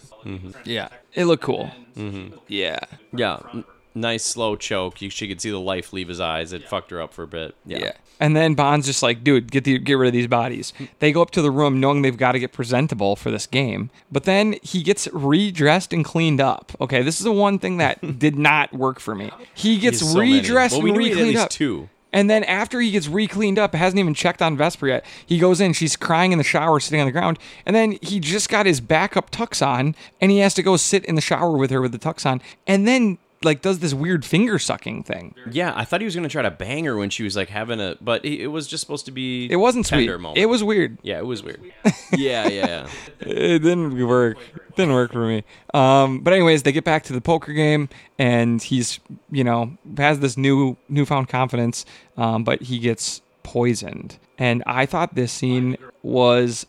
[0.63, 1.71] Yeah, it looked cool.
[1.97, 2.37] Mm-hmm.
[2.47, 2.77] Yeah,
[3.11, 5.01] Yeah, n- nice slow choke.
[5.01, 6.53] You, she could see the life leave his eyes.
[6.53, 7.55] It fucked her up for a bit.
[7.65, 7.91] Yeah, yeah.
[8.19, 10.73] And then Bond's just like, dude, get the get rid of these bodies.
[10.99, 13.89] They go up to the room knowing they've got to get presentable for this game.
[14.11, 16.71] But then he gets redressed and cleaned up.
[16.79, 19.31] Okay, this is the one thing that did not work for me.
[19.55, 21.49] He gets He's so redressed Well, we and knew at re-cleaned least up.
[21.49, 21.89] two.
[22.13, 25.05] And then after he gets re-cleaned up, hasn't even checked on Vesper yet.
[25.25, 28.19] He goes in, she's crying in the shower, sitting on the ground, and then he
[28.19, 31.55] just got his backup tux on, and he has to go sit in the shower
[31.57, 35.35] with her with the tux on, and then like does this weird finger sucking thing.
[35.49, 37.79] Yeah, I thought he was gonna try to bang her when she was like having
[37.79, 39.51] a, but it, it was just supposed to be.
[39.51, 39.99] It wasn't sweet.
[40.05, 40.37] tender Moment.
[40.37, 40.97] It was weird.
[41.01, 41.61] Yeah, it was weird.
[42.13, 42.87] yeah, yeah, yeah.
[43.19, 44.37] it didn't work.
[44.55, 45.43] It Didn't work for me.
[45.73, 47.89] Um, but anyways, they get back to the poker game,
[48.19, 48.99] and he's
[49.31, 51.85] you know has this new newfound confidence,
[52.17, 54.17] um, but he gets poisoned.
[54.37, 56.65] And I thought this scene was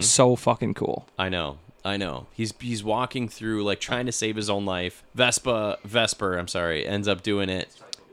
[0.00, 1.06] so fucking cool.
[1.18, 1.58] I know.
[1.84, 2.26] I know.
[2.32, 5.02] He's he's walking through like trying to save his own life.
[5.14, 7.68] Vespa Vesper, I'm sorry, ends up doing it.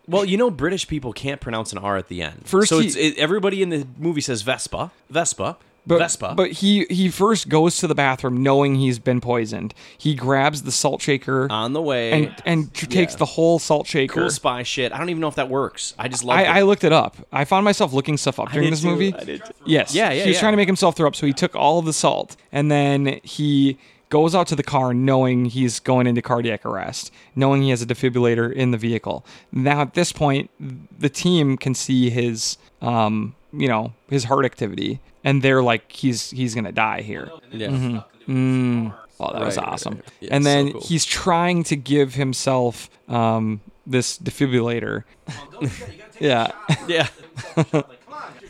[0.08, 2.44] Well, you know British people can't pronounce an R at the end.
[2.46, 5.58] First so he- it's, it, everybody in the movie says Vespa, Vespa,
[5.88, 6.34] But, Vespa.
[6.36, 9.74] but he he first goes to the bathroom knowing he's been poisoned.
[9.98, 13.88] He grabs the salt shaker on the way, and and tr- takes the whole salt
[13.88, 14.14] shaker.
[14.22, 14.92] cool spy shit.
[14.92, 15.94] I don't even know if that works.
[15.98, 16.48] I just love I, it.
[16.50, 17.16] I looked it up.
[17.32, 18.88] I found myself looking stuff up during did this too.
[18.90, 19.14] movie.
[19.14, 19.52] I did too.
[19.66, 19.96] Yes.
[19.96, 20.42] Yeah, yeah, He was yeah.
[20.42, 23.22] trying to make himself throw up, so he took all of the salt and then
[23.24, 23.78] he
[24.10, 27.86] goes out to the car knowing he's going into cardiac arrest, knowing he has a
[27.86, 29.26] defibrillator in the vehicle.
[29.52, 30.50] Now at this point,
[31.00, 36.30] the team can see his um, you know, his heart activity and they're like he's
[36.32, 37.30] he's going to die here.
[37.52, 37.68] yeah.
[37.70, 38.90] Mm-hmm.
[39.20, 39.96] Oh, that was Right, right, awesome.
[39.96, 40.04] right.
[40.20, 40.82] Yeah, and so then cool.
[40.82, 45.04] he's trying to give himself um, this defibrillator.
[46.20, 46.52] yeah.
[46.88, 47.08] Yeah.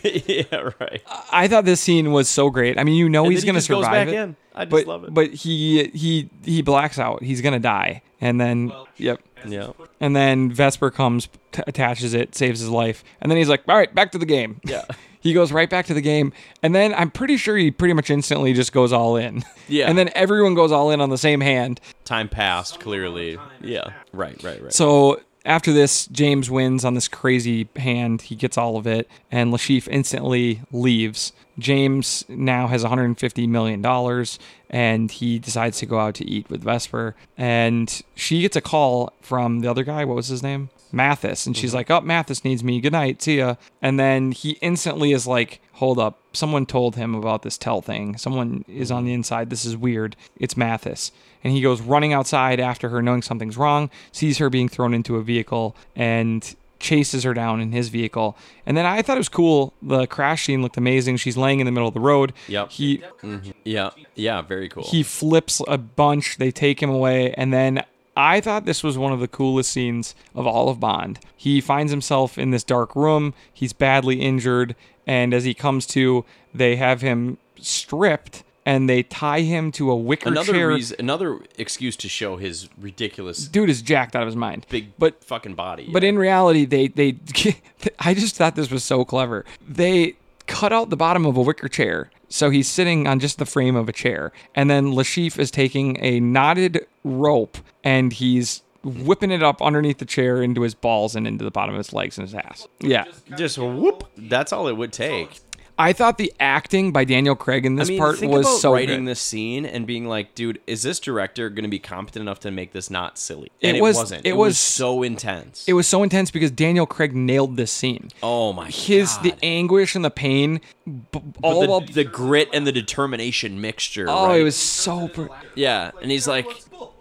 [0.04, 1.02] yeah, right.
[1.32, 2.78] I thought this scene was so great.
[2.80, 4.18] I mean, you know And he's then he going to just goes survive back it.
[4.18, 4.36] in.
[4.56, 5.14] I just but love it.
[5.14, 7.24] but he he he blacks out.
[7.24, 8.02] He's going to die.
[8.20, 9.22] And then yep.
[9.46, 9.72] yeah.
[10.00, 13.04] And then Vesper comes, t- attaches it, saves his life.
[13.22, 14.86] And then he's like, "All right, back to the game." Yeah.
[15.20, 16.32] He goes right back to the game,
[16.64, 19.44] and then I'm pretty sure he pretty much instantly just goes all in.
[19.68, 19.90] Yeah.
[19.90, 21.82] And then everyone goes all in on the same hand.
[22.06, 23.38] Time passed clearly.
[23.60, 23.90] Yeah.
[24.14, 24.72] Right, right, right.
[24.72, 28.22] So after this, James wins on this crazy hand.
[28.22, 31.34] He gets all of it, and Le Chiffre instantly leaves.
[31.60, 34.38] James now has 150 million dollars,
[34.70, 37.16] and he decides to go out to eat with Vesper.
[37.38, 40.06] And she gets a call from the other guy.
[40.06, 40.70] What was his name?
[40.92, 41.78] Mathis, and she's mm-hmm.
[41.78, 42.80] like, "Oh, Mathis needs me.
[42.80, 46.20] Good night, see ya." And then he instantly is like, "Hold up!
[46.32, 48.18] Someone told him about this tell thing.
[48.18, 49.08] Someone is on mm-hmm.
[49.08, 49.50] the inside.
[49.50, 50.16] This is weird.
[50.38, 51.12] It's Mathis."
[51.44, 53.90] And he goes running outside after her, knowing something's wrong.
[54.12, 58.38] Sees her being thrown into a vehicle and chases her down in his vehicle.
[58.66, 59.74] And then I thought it was cool.
[59.82, 61.18] The crash scene looked amazing.
[61.18, 62.34] She's laying in the middle of the road.
[62.48, 62.72] Yep.
[62.72, 63.52] He mm-hmm.
[63.64, 63.92] Yeah.
[64.16, 64.84] Yeah, very cool.
[64.84, 66.38] he flips a bunch.
[66.38, 67.84] They take him away, and then
[68.16, 71.20] I thought this was one of the coolest scenes of all of Bond.
[71.36, 73.36] He finds himself in this dark room.
[73.54, 74.76] He's badly injured,
[75.06, 79.96] and as he comes to, they have him stripped and they tie him to a
[79.96, 80.68] wicker another chair.
[80.68, 84.66] reason, another excuse to show his ridiculous Dude is jacked out of his mind.
[84.70, 85.90] big but fucking body.
[85.92, 87.16] But in reality, they they
[88.00, 89.46] I just thought this was so clever.
[89.66, 92.12] They cut out the bottom of a wicker chair.
[92.28, 94.34] So he's sitting on just the frame of a chair.
[94.54, 100.00] And then Le Chiffre is taking a knotted rope and he's whipping it up underneath
[100.00, 102.68] the chair into his balls and into the bottom of his legs and his ass.
[102.82, 103.06] Yeah.
[103.38, 104.04] just whoop.
[104.18, 105.40] That's all it would take.
[105.80, 108.48] I thought the acting by Daniel Craig in this I this mean, part think was
[108.48, 109.12] about so writing good.
[109.12, 112.52] this scene and being like, dude, is this director going to be competent enough to
[112.52, 113.52] make this not silly?
[113.62, 114.26] And It it, was- wasn't.
[114.26, 115.66] it It, was, was- so intense.
[115.68, 118.10] It was so intense because Daniel Craig nailed this scene.
[118.24, 119.24] oh my His god.
[119.24, 124.08] the anguish and the pain, b- all the, while the grit and the determination mixture.
[124.10, 124.42] Oh, right?
[124.42, 125.10] it was so.
[125.10, 126.48] Br- Yeah, and he's like,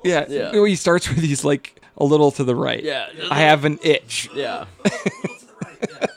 [0.04, 0.26] yeah.
[0.28, 0.66] Yeah.
[0.66, 2.82] He starts with he's like a little to the right.
[2.82, 3.08] Yeah.
[3.30, 4.28] I have an itch.
[4.34, 4.66] yeah,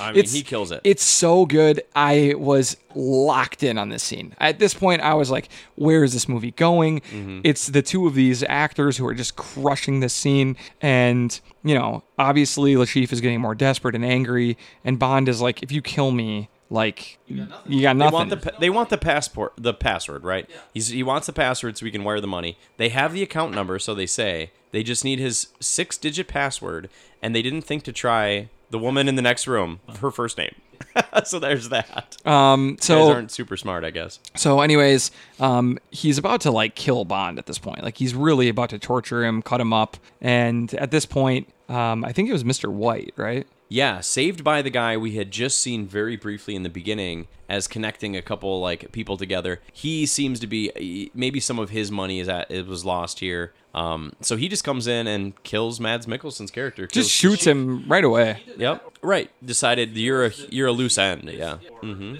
[0.00, 0.80] I mean, he kills it.
[0.84, 1.82] It's so good.
[1.94, 4.34] I was locked in on this scene.
[4.38, 7.40] At this point, I was like, "Where is this movie going?" Mm-hmm.
[7.44, 12.02] It's the two of these actors who are just crushing this scene, and you know,
[12.18, 15.82] obviously, Le Chiffre is getting more desperate and angry, and Bond is like, "If you
[15.82, 17.96] kill me." Like you got nothing.
[17.96, 20.48] They want the they want the passport the password right.
[20.72, 22.56] He's he wants the password so he can wire the money.
[22.76, 26.88] They have the account number, so they say they just need his six digit password,
[27.20, 30.54] and they didn't think to try the woman in the next room her first name.
[31.24, 32.16] so there's that.
[32.26, 34.18] um, Guys so aren't super smart, I guess.
[34.34, 37.82] So, anyways, um, he's about to like kill Bond at this point.
[37.82, 42.04] Like he's really about to torture him, cut him up, and at this point, um,
[42.04, 42.70] I think it was Mr.
[42.70, 43.46] White, right?
[43.72, 47.68] Yeah, saved by the guy we had just seen very briefly in the beginning as
[47.68, 49.60] connecting a couple like people together.
[49.72, 53.52] He seems to be maybe some of his money is at it was lost here.
[53.72, 56.88] Um, so he just comes in and kills Mads Mikkelsen's character.
[56.88, 58.42] Just shoots him right away.
[58.56, 58.98] Yep.
[59.02, 59.30] Right.
[59.44, 61.30] Decided you're a you're a loose end.
[61.32, 61.58] Yeah.
[61.80, 62.16] Mm-hmm.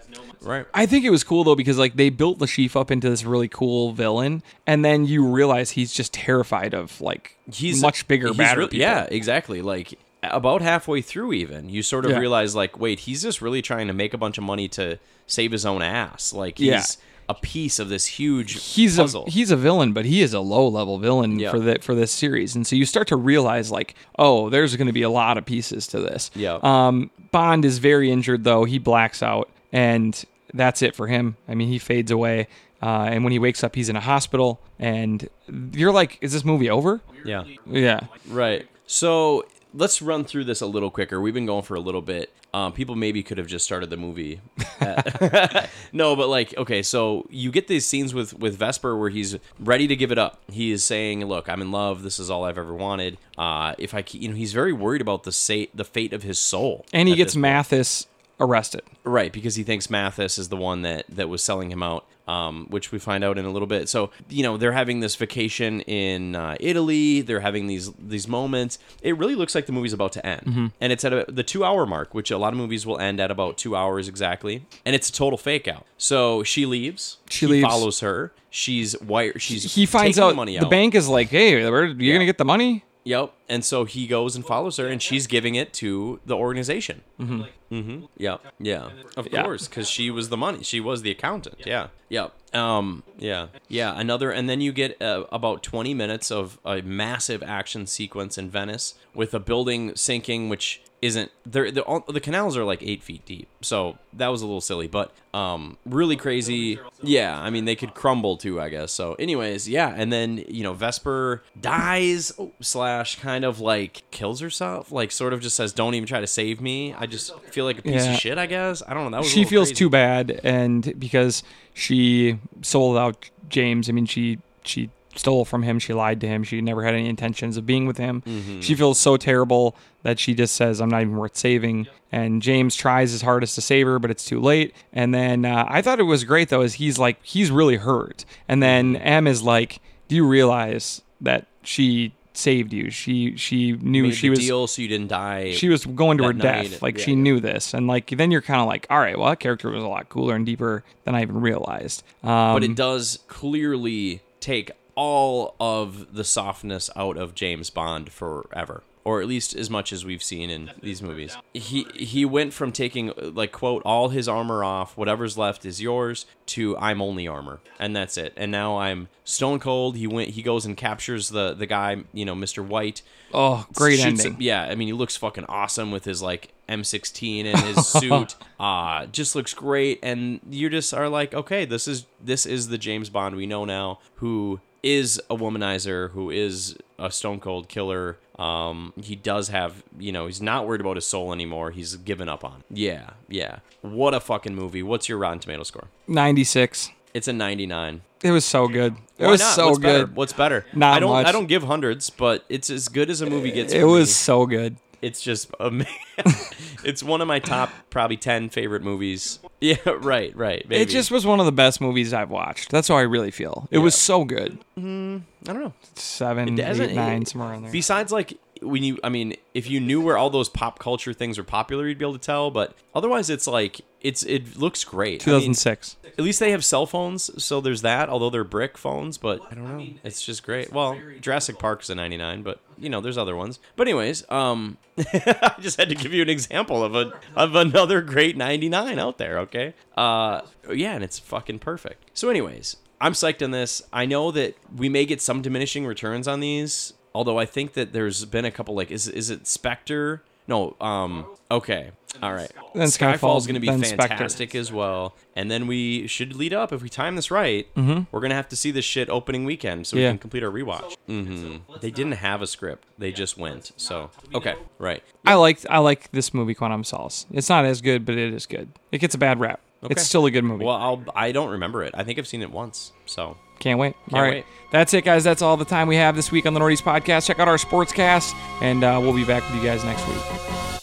[0.49, 0.67] Right.
[0.73, 3.25] I think it was cool though because like they built Le Chiffre up into this
[3.25, 8.29] really cool villain, and then you realize he's just terrified of like He's much bigger,
[8.29, 8.83] he's badder real- people.
[8.83, 9.63] Yeah, exactly.
[9.63, 12.19] Like about halfway through, even you sort of Yeah.
[12.19, 15.53] realize like, wait, he's just really trying to make a bunch of money to save
[15.53, 16.33] his own ass.
[16.33, 16.83] Like he's Yeah.
[17.29, 19.25] a piece of this huge he's puzzle.
[19.27, 22.11] a he's a villain, but he is a low level villain for the for this
[22.13, 25.39] series, and so you start to realize like, oh, there's going to be a lot
[25.39, 26.31] of pieces to this.
[26.35, 26.59] Yeah.
[26.63, 31.37] Um, Bond is very injured though; he blacks out, and that's it for him.
[31.49, 32.49] I mean, he fades away,
[32.83, 35.29] uh, and when he wakes up, he's in a hospital, and
[35.73, 37.01] you're like, is this movie over?
[37.25, 37.45] yeah.
[37.67, 38.01] Yeah.
[38.29, 38.67] Right.
[38.87, 39.45] So
[39.75, 41.21] let's run through this a little quicker.
[41.21, 42.33] We've been going for a little bit.
[42.53, 44.41] Um, people maybe could have just started the movie.
[45.93, 49.87] no, but like, okay, so you get these scenes with with Vesper where he's ready
[49.87, 50.41] to give it up.
[50.51, 52.03] He is saying, "Look, I'm in love.
[52.03, 55.23] This is all I've ever wanted." Uh, if I, you know, he's very worried about
[55.23, 56.85] the sa- the fate of his soul.
[56.93, 57.37] And he gets.
[57.37, 58.07] Mathis
[58.41, 58.83] arrested.
[59.05, 62.67] Right, because he thinks Mathis is the one that that was selling him out, um,
[62.71, 63.89] which we find out in a little bit.
[63.89, 67.21] So you know they're having this vacation in uh, Italy.
[67.21, 68.79] They're having these these moments.
[69.03, 70.67] It really looks like the movie's about to end, Mm-hmm.
[70.81, 73.21] and it's at a, the two hour mark, which a lot of movies will end
[73.21, 74.65] at about two hours exactly.
[74.85, 75.87] And it's a total fake out.
[75.99, 77.19] So she leaves.
[77.29, 77.67] She he leaves.
[77.69, 78.33] follows her.
[78.51, 79.39] She's wire.
[79.39, 82.45] She's He finds out the money the bank is like, hey, you're gonna get the
[82.45, 82.85] money.
[83.05, 83.33] Yep.
[83.49, 87.01] And so he goes and follows her, and she's giving it to the organization.
[87.19, 87.43] Mm-hmm.
[87.71, 88.07] Mm-hmm.
[88.17, 88.39] Yeah.
[88.59, 88.91] Yeah.
[89.17, 89.45] Of Yeah.
[89.45, 90.63] course, because she was the money.
[90.65, 91.57] She was the accountant.
[91.65, 91.89] Yeah.
[92.09, 92.29] Yeah.
[92.53, 93.05] Um.
[93.19, 93.47] Yeah.
[93.69, 93.99] Yeah.
[93.99, 98.51] Another, and then you get uh, about twenty minutes of a massive action sequence in
[98.51, 101.71] Venice with a building sinking, which isn't there.
[101.71, 104.87] The, all- the canals are like eight feet deep, so that was a little silly,
[104.87, 106.79] but um, really crazy.
[107.03, 107.39] Yeah.
[107.41, 108.93] I mean, they could crumble too, I guess.
[108.93, 109.95] So, anyways, yeah.
[109.97, 115.41] And then you know, Vesper dies slash kind of like kills herself, like sort of
[115.41, 118.15] just says, "Don't even try to save me." I just feel like a piece Yeah.
[118.15, 118.39] of shit.
[118.39, 119.11] I guess I don't know.
[119.19, 119.75] That was she feels crazy.
[119.77, 121.43] too bad and because
[121.75, 126.43] she sold out james i mean she she stole from him she lied to him
[126.45, 128.61] she never had any intentions of being with him Mm-hmm.
[128.61, 132.75] she feels so terrible that she just says i'm not even worth saving and james
[132.75, 136.01] tries his hardest to save her but it's too late and then uh, i thought
[136.01, 139.81] it was great though is he's like he's really hurt and then m is like
[140.09, 144.81] do you realize that she saved you she she knew Made she was deal so
[144.81, 145.51] you didn't die.
[145.53, 146.71] she was going to her night.
[146.71, 146.81] death.
[146.83, 147.17] Like Yeah, she yeah.
[147.19, 149.83] knew this, and like then you're kind of like, all right, well that character was
[149.83, 152.03] a lot cooler and deeper than I even realized.
[152.23, 158.83] Um, but it does clearly take all of the softness out of James Bond forever.
[159.03, 161.35] Or at least as much as we've seen in these movies.
[161.55, 166.27] He he went from taking like quote all his armor off, whatever's left is yours,
[166.47, 168.35] to I'm only armor, and that's it.
[168.37, 169.97] And now I'm stone cold.
[169.97, 170.31] He went.
[170.31, 172.65] He goes and captures the the guy, you know, Mr.
[172.65, 173.01] White.
[173.33, 174.35] oh, great ending.
[174.35, 178.37] him- yeah, I mean, he looks fucking awesome with his like M16 and his suit.
[178.59, 182.77] Uh just looks great, and you just are like, okay, this is this is the
[182.77, 188.19] James Bond we know now, who is a womanizer, who is a stone cold killer.
[188.41, 191.71] Um, he does have, you know, he's not worried about his soul anymore.
[191.73, 192.65] He's given up on.
[192.71, 192.77] it.
[192.79, 193.59] Yeah, yeah.
[193.83, 194.83] What a fucking movie.
[194.83, 195.89] What's your Rotten Tomato score?
[196.09, 196.91] Ninety six.
[197.13, 198.03] It's a 99.
[198.23, 198.95] It was so good.
[199.19, 199.55] It Why was not?
[199.57, 200.03] so What's good.
[200.03, 200.07] Better?
[200.15, 200.65] What's better?
[200.73, 201.11] Not I don't.
[201.11, 201.27] much.
[201.27, 203.73] I don't give hundreds, but it's as good as a movie gets.
[203.73, 204.13] It for was me.
[204.13, 204.77] so good.
[205.03, 205.93] It's just amazing.
[206.85, 209.39] it's one of my top probably 10 favorite movies.
[209.63, 210.67] Yeah, right, right.
[210.67, 210.81] Maybe.
[210.81, 212.71] It just was one of the best movies I've watched.
[212.71, 213.69] That's how I really feel.
[213.71, 214.59] It was so good.
[214.79, 215.19] Mm-hmm.
[215.51, 215.75] I don't know.
[215.97, 217.71] Seven, eight, nine, it- somewhere in there.
[217.71, 221.37] Besides like when you I mean, if you knew where all those pop culture things
[221.37, 225.27] were popular, you'd be able to tell, but otherwise it's like it's it looks great.
[225.27, 225.97] I mean, 2006.
[226.05, 228.09] at least they have cell phones, so there's that.
[228.09, 229.87] Although they're brick phones, but I don't know.
[230.05, 230.73] It's just great.
[230.73, 233.61] Well, Jurassic Park's a 99, but you know, there's other ones.
[233.77, 238.01] But anyways, um, I just had to give you an example of a of another
[238.01, 239.39] great 99 out there.
[239.41, 239.75] Okay.
[239.97, 240.43] Uh,
[240.73, 242.11] yeah, and it's fucking perfect.
[242.15, 243.83] So, anyways, I'm psyched on this.
[243.93, 246.95] I know that we may get some diminishing returns on these.
[247.15, 250.23] Although I think that there's been a couple like is is it Spectre?
[250.47, 251.93] No, um, okay,
[252.23, 252.51] all right.
[252.75, 254.09] Then Skyfall's Skyfall, is going to be then Spectre.
[254.09, 257.67] fantastic as well, and then we should lead up if we time this right.
[257.75, 258.03] Mm-hmm.
[258.13, 260.11] We're gonna have to see this shit opening weekend so we Yeah.
[260.11, 260.97] can complete our rewatch.
[261.07, 263.73] hmm They didn't have a script; they just went.
[263.77, 265.03] So okay, right.
[265.25, 267.27] I like I like this movie Quantum of Solace.
[267.33, 268.69] It's not as good, but it is good.
[268.93, 269.61] It gets a bad rap.
[269.83, 269.93] Okay.
[269.93, 270.65] It's still a good movie.
[270.65, 271.03] Well, I'll.
[271.17, 271.93] I don't remember it.
[271.97, 272.93] I think I've seen it once.
[273.07, 273.95] So Can't wait.
[274.13, 274.31] all right.
[274.35, 274.45] wait.
[274.73, 275.25] That's it, guys.
[275.25, 277.27] That's all the time we have this week on the Northeast Podcast.
[277.27, 280.80] Check out our Sportscast, and uh, we'll be back with you guys next week.